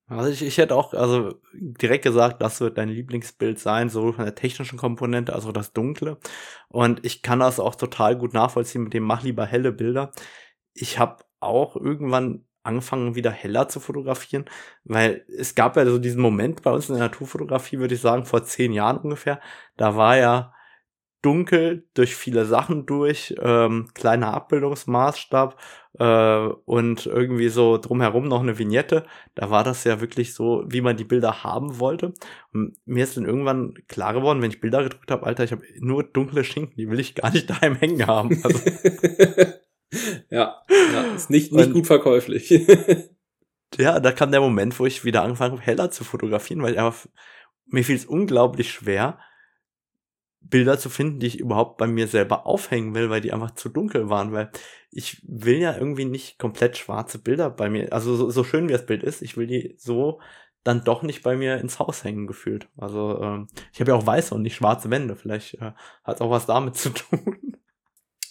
[0.06, 4.24] Also ich, ich hätte auch also direkt gesagt, das wird dein Lieblingsbild sein, sowohl von
[4.24, 6.16] der technischen Komponente als auch das Dunkle.
[6.68, 10.12] Und ich kann das auch total gut nachvollziehen mit dem mach lieber helle Bilder.
[10.72, 14.44] Ich habe auch irgendwann angefangen, wieder heller zu fotografieren,
[14.84, 18.24] weil es gab ja so diesen Moment bei uns in der Naturfotografie, würde ich sagen,
[18.24, 19.40] vor zehn Jahren ungefähr.
[19.76, 20.54] Da war ja
[21.22, 25.60] dunkel durch viele Sachen durch, ähm, kleiner Abbildungsmaßstab
[25.98, 29.04] äh, und irgendwie so drumherum noch eine Vignette.
[29.34, 32.14] Da war das ja wirklich so, wie man die Bilder haben wollte.
[32.52, 35.64] Und mir ist dann irgendwann klar geworden, wenn ich Bilder gedruckt habe, Alter, ich habe
[35.80, 38.40] nur dunkle Schinken, die will ich gar nicht daheim hängen haben.
[38.44, 38.60] Also
[40.30, 42.50] ja, ja, ist nicht, nicht und, gut verkäuflich.
[43.78, 47.06] ja, da kam der Moment, wo ich wieder angefangen habe, heller zu fotografieren, weil einfach,
[47.66, 49.18] mir fiel es unglaublich schwer,
[50.40, 53.68] Bilder zu finden, die ich überhaupt bei mir selber aufhängen will, weil die einfach zu
[53.68, 54.50] dunkel waren, weil
[54.90, 58.72] ich will ja irgendwie nicht komplett schwarze Bilder bei mir, also so, so schön wie
[58.72, 60.20] das Bild ist, ich will die so
[60.64, 62.68] dann doch nicht bei mir ins Haus hängen gefühlt.
[62.76, 65.72] Also ähm, ich habe ja auch weiße und nicht schwarze Wände, vielleicht äh,
[66.04, 67.56] hat auch was damit zu tun.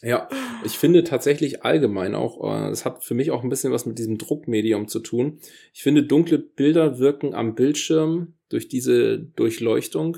[0.02, 0.30] Ja,
[0.64, 3.98] ich finde tatsächlich allgemein auch, äh, es hat für mich auch ein bisschen was mit
[3.98, 5.40] diesem Druckmedium zu tun.
[5.74, 10.18] Ich finde, dunkle Bilder wirken am Bildschirm durch diese Durchleuchtung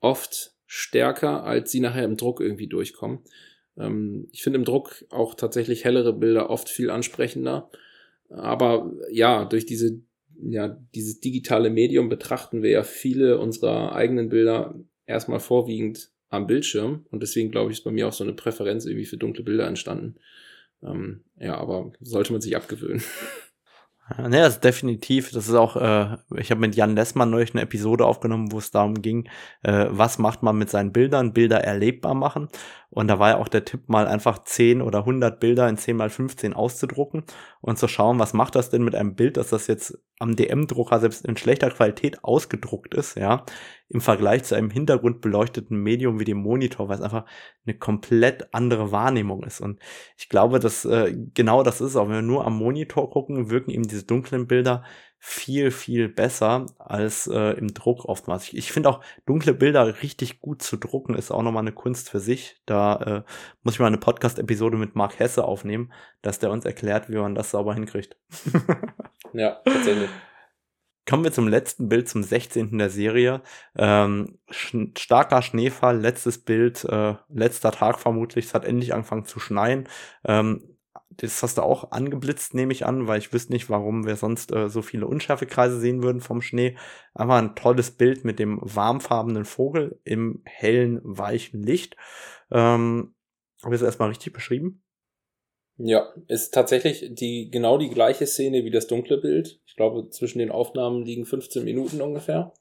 [0.00, 3.20] oft stärker, als sie nachher im Druck irgendwie durchkommen.
[3.78, 7.70] Ähm, ich finde im Druck auch tatsächlich hellere Bilder oft viel ansprechender.
[8.28, 10.00] Aber ja, durch diese,
[10.42, 14.74] ja, dieses digitale Medium betrachten wir ja viele unserer eigenen Bilder
[15.06, 17.06] erstmal vorwiegend am Bildschirm.
[17.10, 19.66] Und deswegen glaube ich, ist bei mir auch so eine Präferenz irgendwie für dunkle Bilder
[19.66, 20.16] entstanden.
[20.82, 23.02] Ähm, ja, aber sollte man sich abgewöhnen.
[24.16, 25.32] Ja, das ist definitiv.
[25.32, 28.70] Das ist auch, äh, ich habe mit Jan Lessmann neulich eine Episode aufgenommen, wo es
[28.70, 29.28] darum ging,
[29.62, 32.48] äh, was macht man mit seinen Bildern, Bilder erlebbar machen.
[32.88, 35.96] Und da war ja auch der Tipp, mal einfach 10 oder 100 Bilder in 10
[35.96, 37.24] mal 15 auszudrucken
[37.60, 41.00] und zu schauen, was macht das denn mit einem Bild, dass das jetzt am DM-Drucker
[41.00, 43.44] selbst in schlechter Qualität ausgedruckt ist, ja,
[43.88, 47.24] im Vergleich zu einem hintergrundbeleuchteten Medium wie dem Monitor, weil es einfach
[47.64, 49.60] eine komplett andere Wahrnehmung ist.
[49.60, 49.80] Und
[50.16, 53.70] ich glaube, dass äh, genau das ist, auch wenn wir nur am Monitor gucken, wirken
[53.70, 54.82] eben diese dunklen Bilder
[55.18, 58.44] viel, viel besser als äh, im Druck oftmals.
[58.44, 62.10] Ich, ich finde auch dunkle Bilder richtig gut zu drucken, ist auch nochmal eine Kunst
[62.10, 62.60] für sich.
[62.66, 63.22] Da äh,
[63.62, 67.34] muss ich mal eine Podcast-Episode mit Marc Hesse aufnehmen, dass der uns erklärt, wie man
[67.34, 68.16] das sauber hinkriegt.
[69.32, 70.10] ja, tatsächlich.
[71.08, 72.78] Kommen wir zum letzten Bild, zum 16.
[72.78, 73.42] der Serie.
[73.76, 78.46] Ähm, sch starker Schneefall, letztes Bild, äh, letzter Tag vermutlich.
[78.46, 79.88] Es hat endlich angefangen zu schneien.
[80.24, 80.76] Ähm,
[81.10, 84.52] das hast du auch angeblitzt, nehme ich an, weil ich wüsste nicht, warum wir sonst
[84.52, 86.76] äh, so viele Unschärfekreise sehen würden vom Schnee.
[87.14, 91.96] Einfach ein tolles Bild mit dem warmfarbenen Vogel im hellen, weichen Licht.
[92.50, 93.14] Ähm,
[93.62, 94.82] Habe ich es erstmal richtig beschrieben?
[95.78, 99.60] Ja, ist tatsächlich die genau die gleiche Szene wie das dunkle Bild.
[99.66, 102.52] Ich glaube, zwischen den Aufnahmen liegen 15 Minuten ungefähr.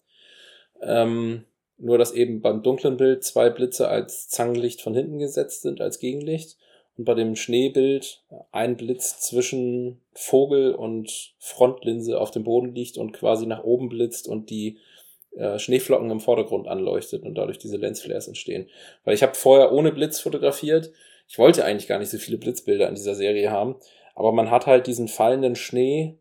[0.81, 1.45] Ähm,
[1.77, 5.99] nur, dass eben beim dunklen Bild zwei Blitze als Zangenlicht von hinten gesetzt sind, als
[5.99, 6.57] Gegenlicht
[6.97, 13.11] und bei dem Schneebild ein Blitz zwischen Vogel und Frontlinse auf dem Boden liegt und
[13.11, 14.77] quasi nach oben blitzt und die
[15.35, 18.69] äh, Schneeflocken im Vordergrund anleuchtet und dadurch diese Lensflares entstehen.
[19.03, 20.91] Weil ich habe vorher ohne Blitz fotografiert.
[21.27, 23.75] Ich wollte eigentlich gar nicht so viele Blitzbilder in dieser Serie haben,
[24.15, 26.17] aber man hat halt diesen fallenden Schnee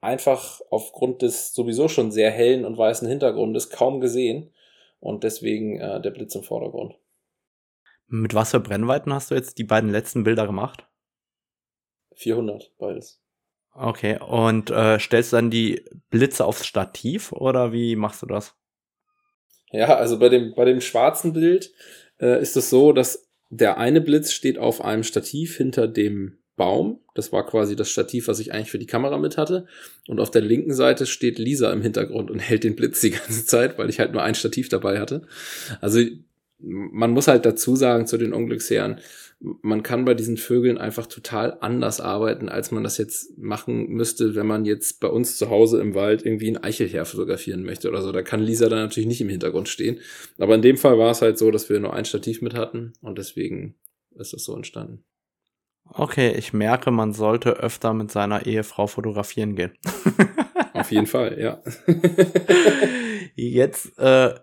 [0.00, 4.52] einfach aufgrund des sowieso schon sehr hellen und weißen Hintergrundes kaum gesehen
[4.98, 6.96] und deswegen äh, der Blitz im Vordergrund.
[8.06, 10.86] Mit was für Brennweiten hast du jetzt die beiden letzten Bilder gemacht?
[12.16, 13.22] 400, beides.
[13.72, 18.56] Okay, und äh, stellst du dann die Blitze aufs Stativ oder wie machst du das?
[19.70, 21.72] Ja, also bei dem, bei dem schwarzen Bild
[22.20, 27.00] äh, ist es so, dass der eine Blitz steht auf einem Stativ hinter dem Baum.
[27.14, 29.66] Das war quasi das Stativ, was ich eigentlich für die Kamera mit hatte.
[30.06, 33.44] Und auf der linken Seite steht Lisa im Hintergrund und hält den Blitz die ganze
[33.44, 35.22] Zeit, weil ich halt nur ein Stativ dabei hatte.
[35.80, 36.00] Also
[36.62, 39.00] man muss halt dazu sagen zu den Unglücksherren,
[39.40, 44.34] man kann bei diesen Vögeln einfach total anders arbeiten, als man das jetzt machen müsste,
[44.34, 48.02] wenn man jetzt bei uns zu Hause im Wald irgendwie ein Eichelherr fotografieren möchte oder
[48.02, 48.12] so.
[48.12, 49.98] Da kann Lisa dann natürlich nicht im Hintergrund stehen.
[50.38, 52.92] Aber in dem Fall war es halt so, dass wir nur ein Stativ mit hatten
[53.00, 53.76] und deswegen
[54.14, 55.04] ist das so entstanden.
[55.84, 59.72] Okay, ich merke, man sollte öfter mit seiner Ehefrau fotografieren gehen.
[60.74, 61.62] Auf jeden Fall, ja.
[63.34, 64.34] Jetzt äh,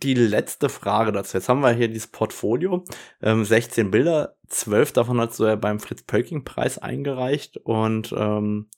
[0.00, 1.36] die letzte Frage dazu.
[1.36, 2.84] Jetzt haben wir hier dieses Portfolio,
[3.20, 7.58] ähm, 16 Bilder, 12 davon hast du ja beim Fritz-Pölking-Preis eingereicht.
[7.58, 8.68] Und ähm,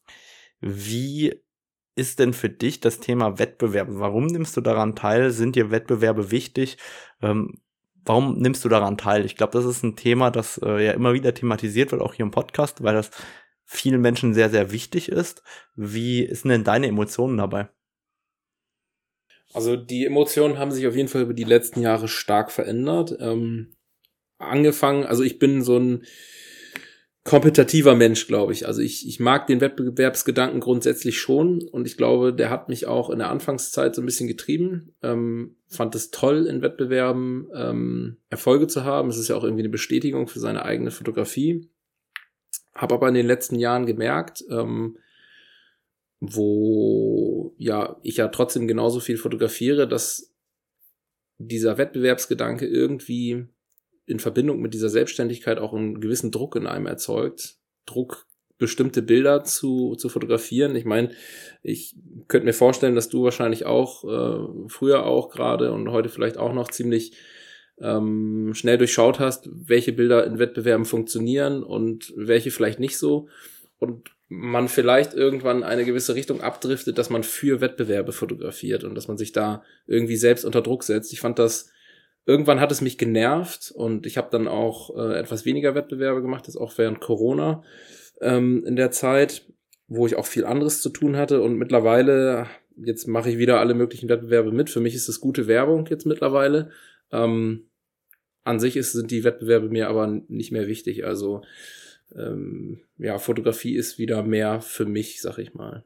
[0.60, 1.34] wie
[1.96, 3.98] ist denn für dich das Thema Wettbewerbe?
[4.00, 5.30] Warum nimmst du daran teil?
[5.30, 6.78] Sind dir Wettbewerbe wichtig?
[7.22, 7.60] Ähm,
[8.04, 9.24] warum nimmst du daran teil?
[9.24, 12.24] Ich glaube, das ist ein Thema, das äh, ja immer wieder thematisiert wird, auch hier
[12.24, 13.10] im Podcast, weil das
[13.64, 15.42] vielen Menschen sehr, sehr wichtig ist.
[15.76, 17.68] Wie ist denn deine Emotionen dabei?
[19.54, 23.16] Also die Emotionen haben sich auf jeden Fall über die letzten Jahre stark verändert.
[23.20, 23.76] Ähm,
[24.36, 26.04] angefangen, also ich bin so ein
[27.22, 28.66] kompetitiver Mensch, glaube ich.
[28.66, 33.10] Also ich, ich mag den Wettbewerbsgedanken grundsätzlich schon und ich glaube, der hat mich auch
[33.10, 34.94] in der Anfangszeit so ein bisschen getrieben.
[35.02, 39.08] Ähm, fand es toll, in Wettbewerben ähm, Erfolge zu haben.
[39.08, 41.70] Es ist ja auch irgendwie eine Bestätigung für seine eigene Fotografie.
[42.74, 44.98] Habe aber in den letzten Jahren gemerkt, ähm,
[46.32, 50.32] wo ja ich ja trotzdem genauso viel fotografiere, dass
[51.38, 53.46] dieser Wettbewerbsgedanke irgendwie
[54.06, 57.56] in Verbindung mit dieser Selbstständigkeit auch einen gewissen Druck in einem erzeugt.
[57.86, 58.26] Druck,
[58.58, 60.76] bestimmte Bilder zu, zu fotografieren.
[60.76, 61.10] Ich meine,
[61.62, 61.96] ich
[62.28, 66.52] könnte mir vorstellen, dass du wahrscheinlich auch, äh, früher auch gerade und heute vielleicht auch
[66.52, 67.12] noch ziemlich
[67.80, 73.28] ähm, schnell durchschaut hast, welche Bilder in Wettbewerben funktionieren und welche vielleicht nicht so.
[73.78, 74.10] Und
[74.40, 79.16] man vielleicht irgendwann eine gewisse Richtung abdriftet, dass man für Wettbewerbe fotografiert und dass man
[79.16, 81.12] sich da irgendwie selbst unter Druck setzt.
[81.12, 81.70] Ich fand das
[82.26, 86.48] irgendwann hat es mich genervt und ich habe dann auch äh, etwas weniger Wettbewerbe gemacht,
[86.48, 87.62] das auch während Corona
[88.20, 89.46] ähm, in der Zeit,
[89.88, 93.74] wo ich auch viel anderes zu tun hatte und mittlerweile jetzt mache ich wieder alle
[93.74, 94.70] möglichen Wettbewerbe mit.
[94.70, 96.70] Für mich ist das gute Werbung jetzt mittlerweile.
[97.12, 97.68] Ähm,
[98.42, 101.06] an sich ist, sind die Wettbewerbe mir aber nicht mehr wichtig.
[101.06, 101.42] Also
[102.16, 105.84] ähm, ja, Fotografie ist wieder mehr für mich, sag ich mal.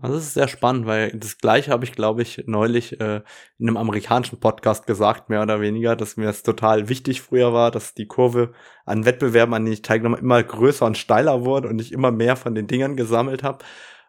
[0.00, 3.22] Also das ist sehr spannend, weil das gleiche habe ich, glaube ich, neulich äh,
[3.58, 7.72] in einem amerikanischen Podcast gesagt, mehr oder weniger, dass mir das total wichtig früher war,
[7.72, 8.52] dass die Kurve
[8.84, 12.36] an Wettbewerben, an denen ich teilgenommen immer größer und steiler wurde und ich immer mehr
[12.36, 13.64] von den Dingern gesammelt habe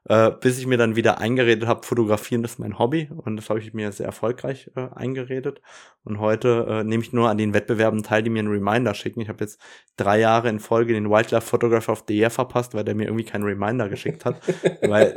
[0.09, 3.59] äh, bis ich mir dann wieder eingeredet habe, fotografieren ist mein Hobby und das habe
[3.59, 5.61] ich mir sehr erfolgreich äh, eingeredet.
[6.03, 9.21] Und heute äh, nehme ich nur an den Wettbewerben teil, die mir einen Reminder schicken.
[9.21, 9.61] Ich habe jetzt
[9.97, 13.25] drei Jahre in Folge den Wildlife Photographer of the Year verpasst, weil der mir irgendwie
[13.25, 14.41] keinen Reminder geschickt hat.
[14.81, 15.13] weil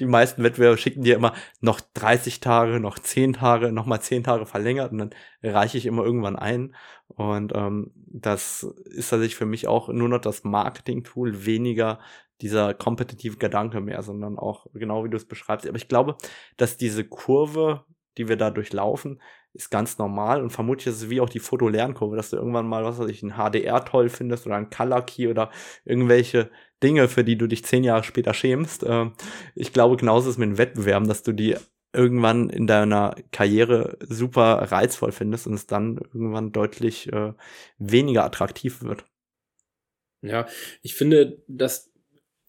[0.00, 4.24] die meisten Wettbewerbe schicken dir immer noch 30 Tage, noch 10 Tage, noch mal 10
[4.24, 5.10] Tage verlängert und dann
[5.42, 6.74] reiche ich immer irgendwann ein.
[7.08, 11.98] Und ähm, das ist tatsächlich für mich auch nur noch das Marketing-Tool, weniger
[12.40, 15.66] dieser kompetitive Gedanke mehr, sondern auch genau wie du es beschreibst.
[15.66, 16.16] Aber ich glaube,
[16.56, 17.84] dass diese Kurve,
[18.16, 19.20] die wir da durchlaufen,
[19.52, 22.84] ist ganz normal und vermutlich ist es wie auch die Fotolernkurve, dass du irgendwann mal,
[22.84, 25.50] was weiß ich, ein HDR toll findest oder ein Color Key oder
[25.84, 26.50] irgendwelche
[26.82, 28.84] Dinge, für die du dich zehn Jahre später schämst.
[28.86, 29.12] Ähm,
[29.54, 31.56] ich glaube, genauso ist es mit den Wettbewerben, dass du die
[31.92, 37.32] irgendwann in deiner Karriere super reizvoll findest und es dann irgendwann deutlich äh,
[37.78, 39.04] weniger attraktiv wird.
[40.22, 40.46] Ja,
[40.82, 41.90] ich finde, dass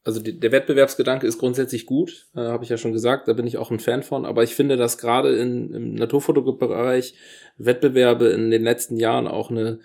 [0.04, 3.58] also der Wettbewerbsgedanke ist grundsätzlich gut, äh, habe ich ja schon gesagt, da bin ich
[3.58, 7.14] auch ein Fan von, aber ich finde, dass gerade im Naturfotobereich
[7.58, 9.80] Wettbewerbe in den letzten Jahren auch eine,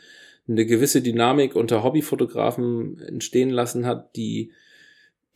[0.48, 4.52] eine gewisse Dynamik unter Hobbyfotografen entstehen lassen hat, die,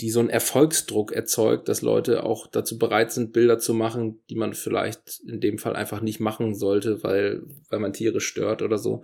[0.01, 4.37] die so einen Erfolgsdruck erzeugt, dass Leute auch dazu bereit sind, Bilder zu machen, die
[4.37, 8.79] man vielleicht in dem Fall einfach nicht machen sollte, weil, weil man Tiere stört oder
[8.79, 9.03] so.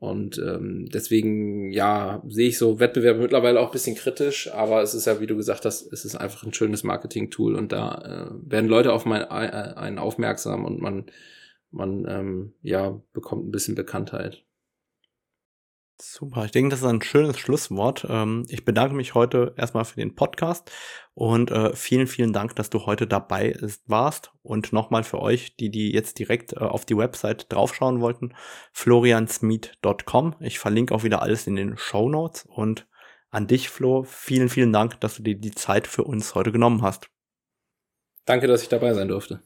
[0.00, 4.94] Und ähm, deswegen, ja, sehe ich so Wettbewerbe mittlerweile auch ein bisschen kritisch, aber es
[4.94, 8.50] ist ja, wie du gesagt hast, es ist einfach ein schönes Marketing-Tool und da äh,
[8.50, 11.04] werden Leute auf mein, äh, einen aufmerksam und man,
[11.70, 14.42] man ähm, ja, bekommt ein bisschen Bekanntheit.
[16.02, 18.06] Super, ich denke, das ist ein schönes Schlusswort.
[18.08, 20.70] Ähm, ich bedanke mich heute erstmal für den Podcast
[21.12, 23.54] und äh, vielen, vielen Dank, dass du heute dabei
[23.86, 24.32] warst.
[24.42, 28.34] Und nochmal für euch, die, die jetzt direkt äh, auf die Website draufschauen wollten,
[28.72, 30.36] floriansmeet.com.
[30.40, 32.88] Ich verlinke auch wieder alles in den Show Notes und
[33.30, 36.82] an dich, Flo, vielen, vielen Dank, dass du dir die Zeit für uns heute genommen
[36.82, 37.10] hast.
[38.24, 39.42] Danke, dass ich dabei sein durfte.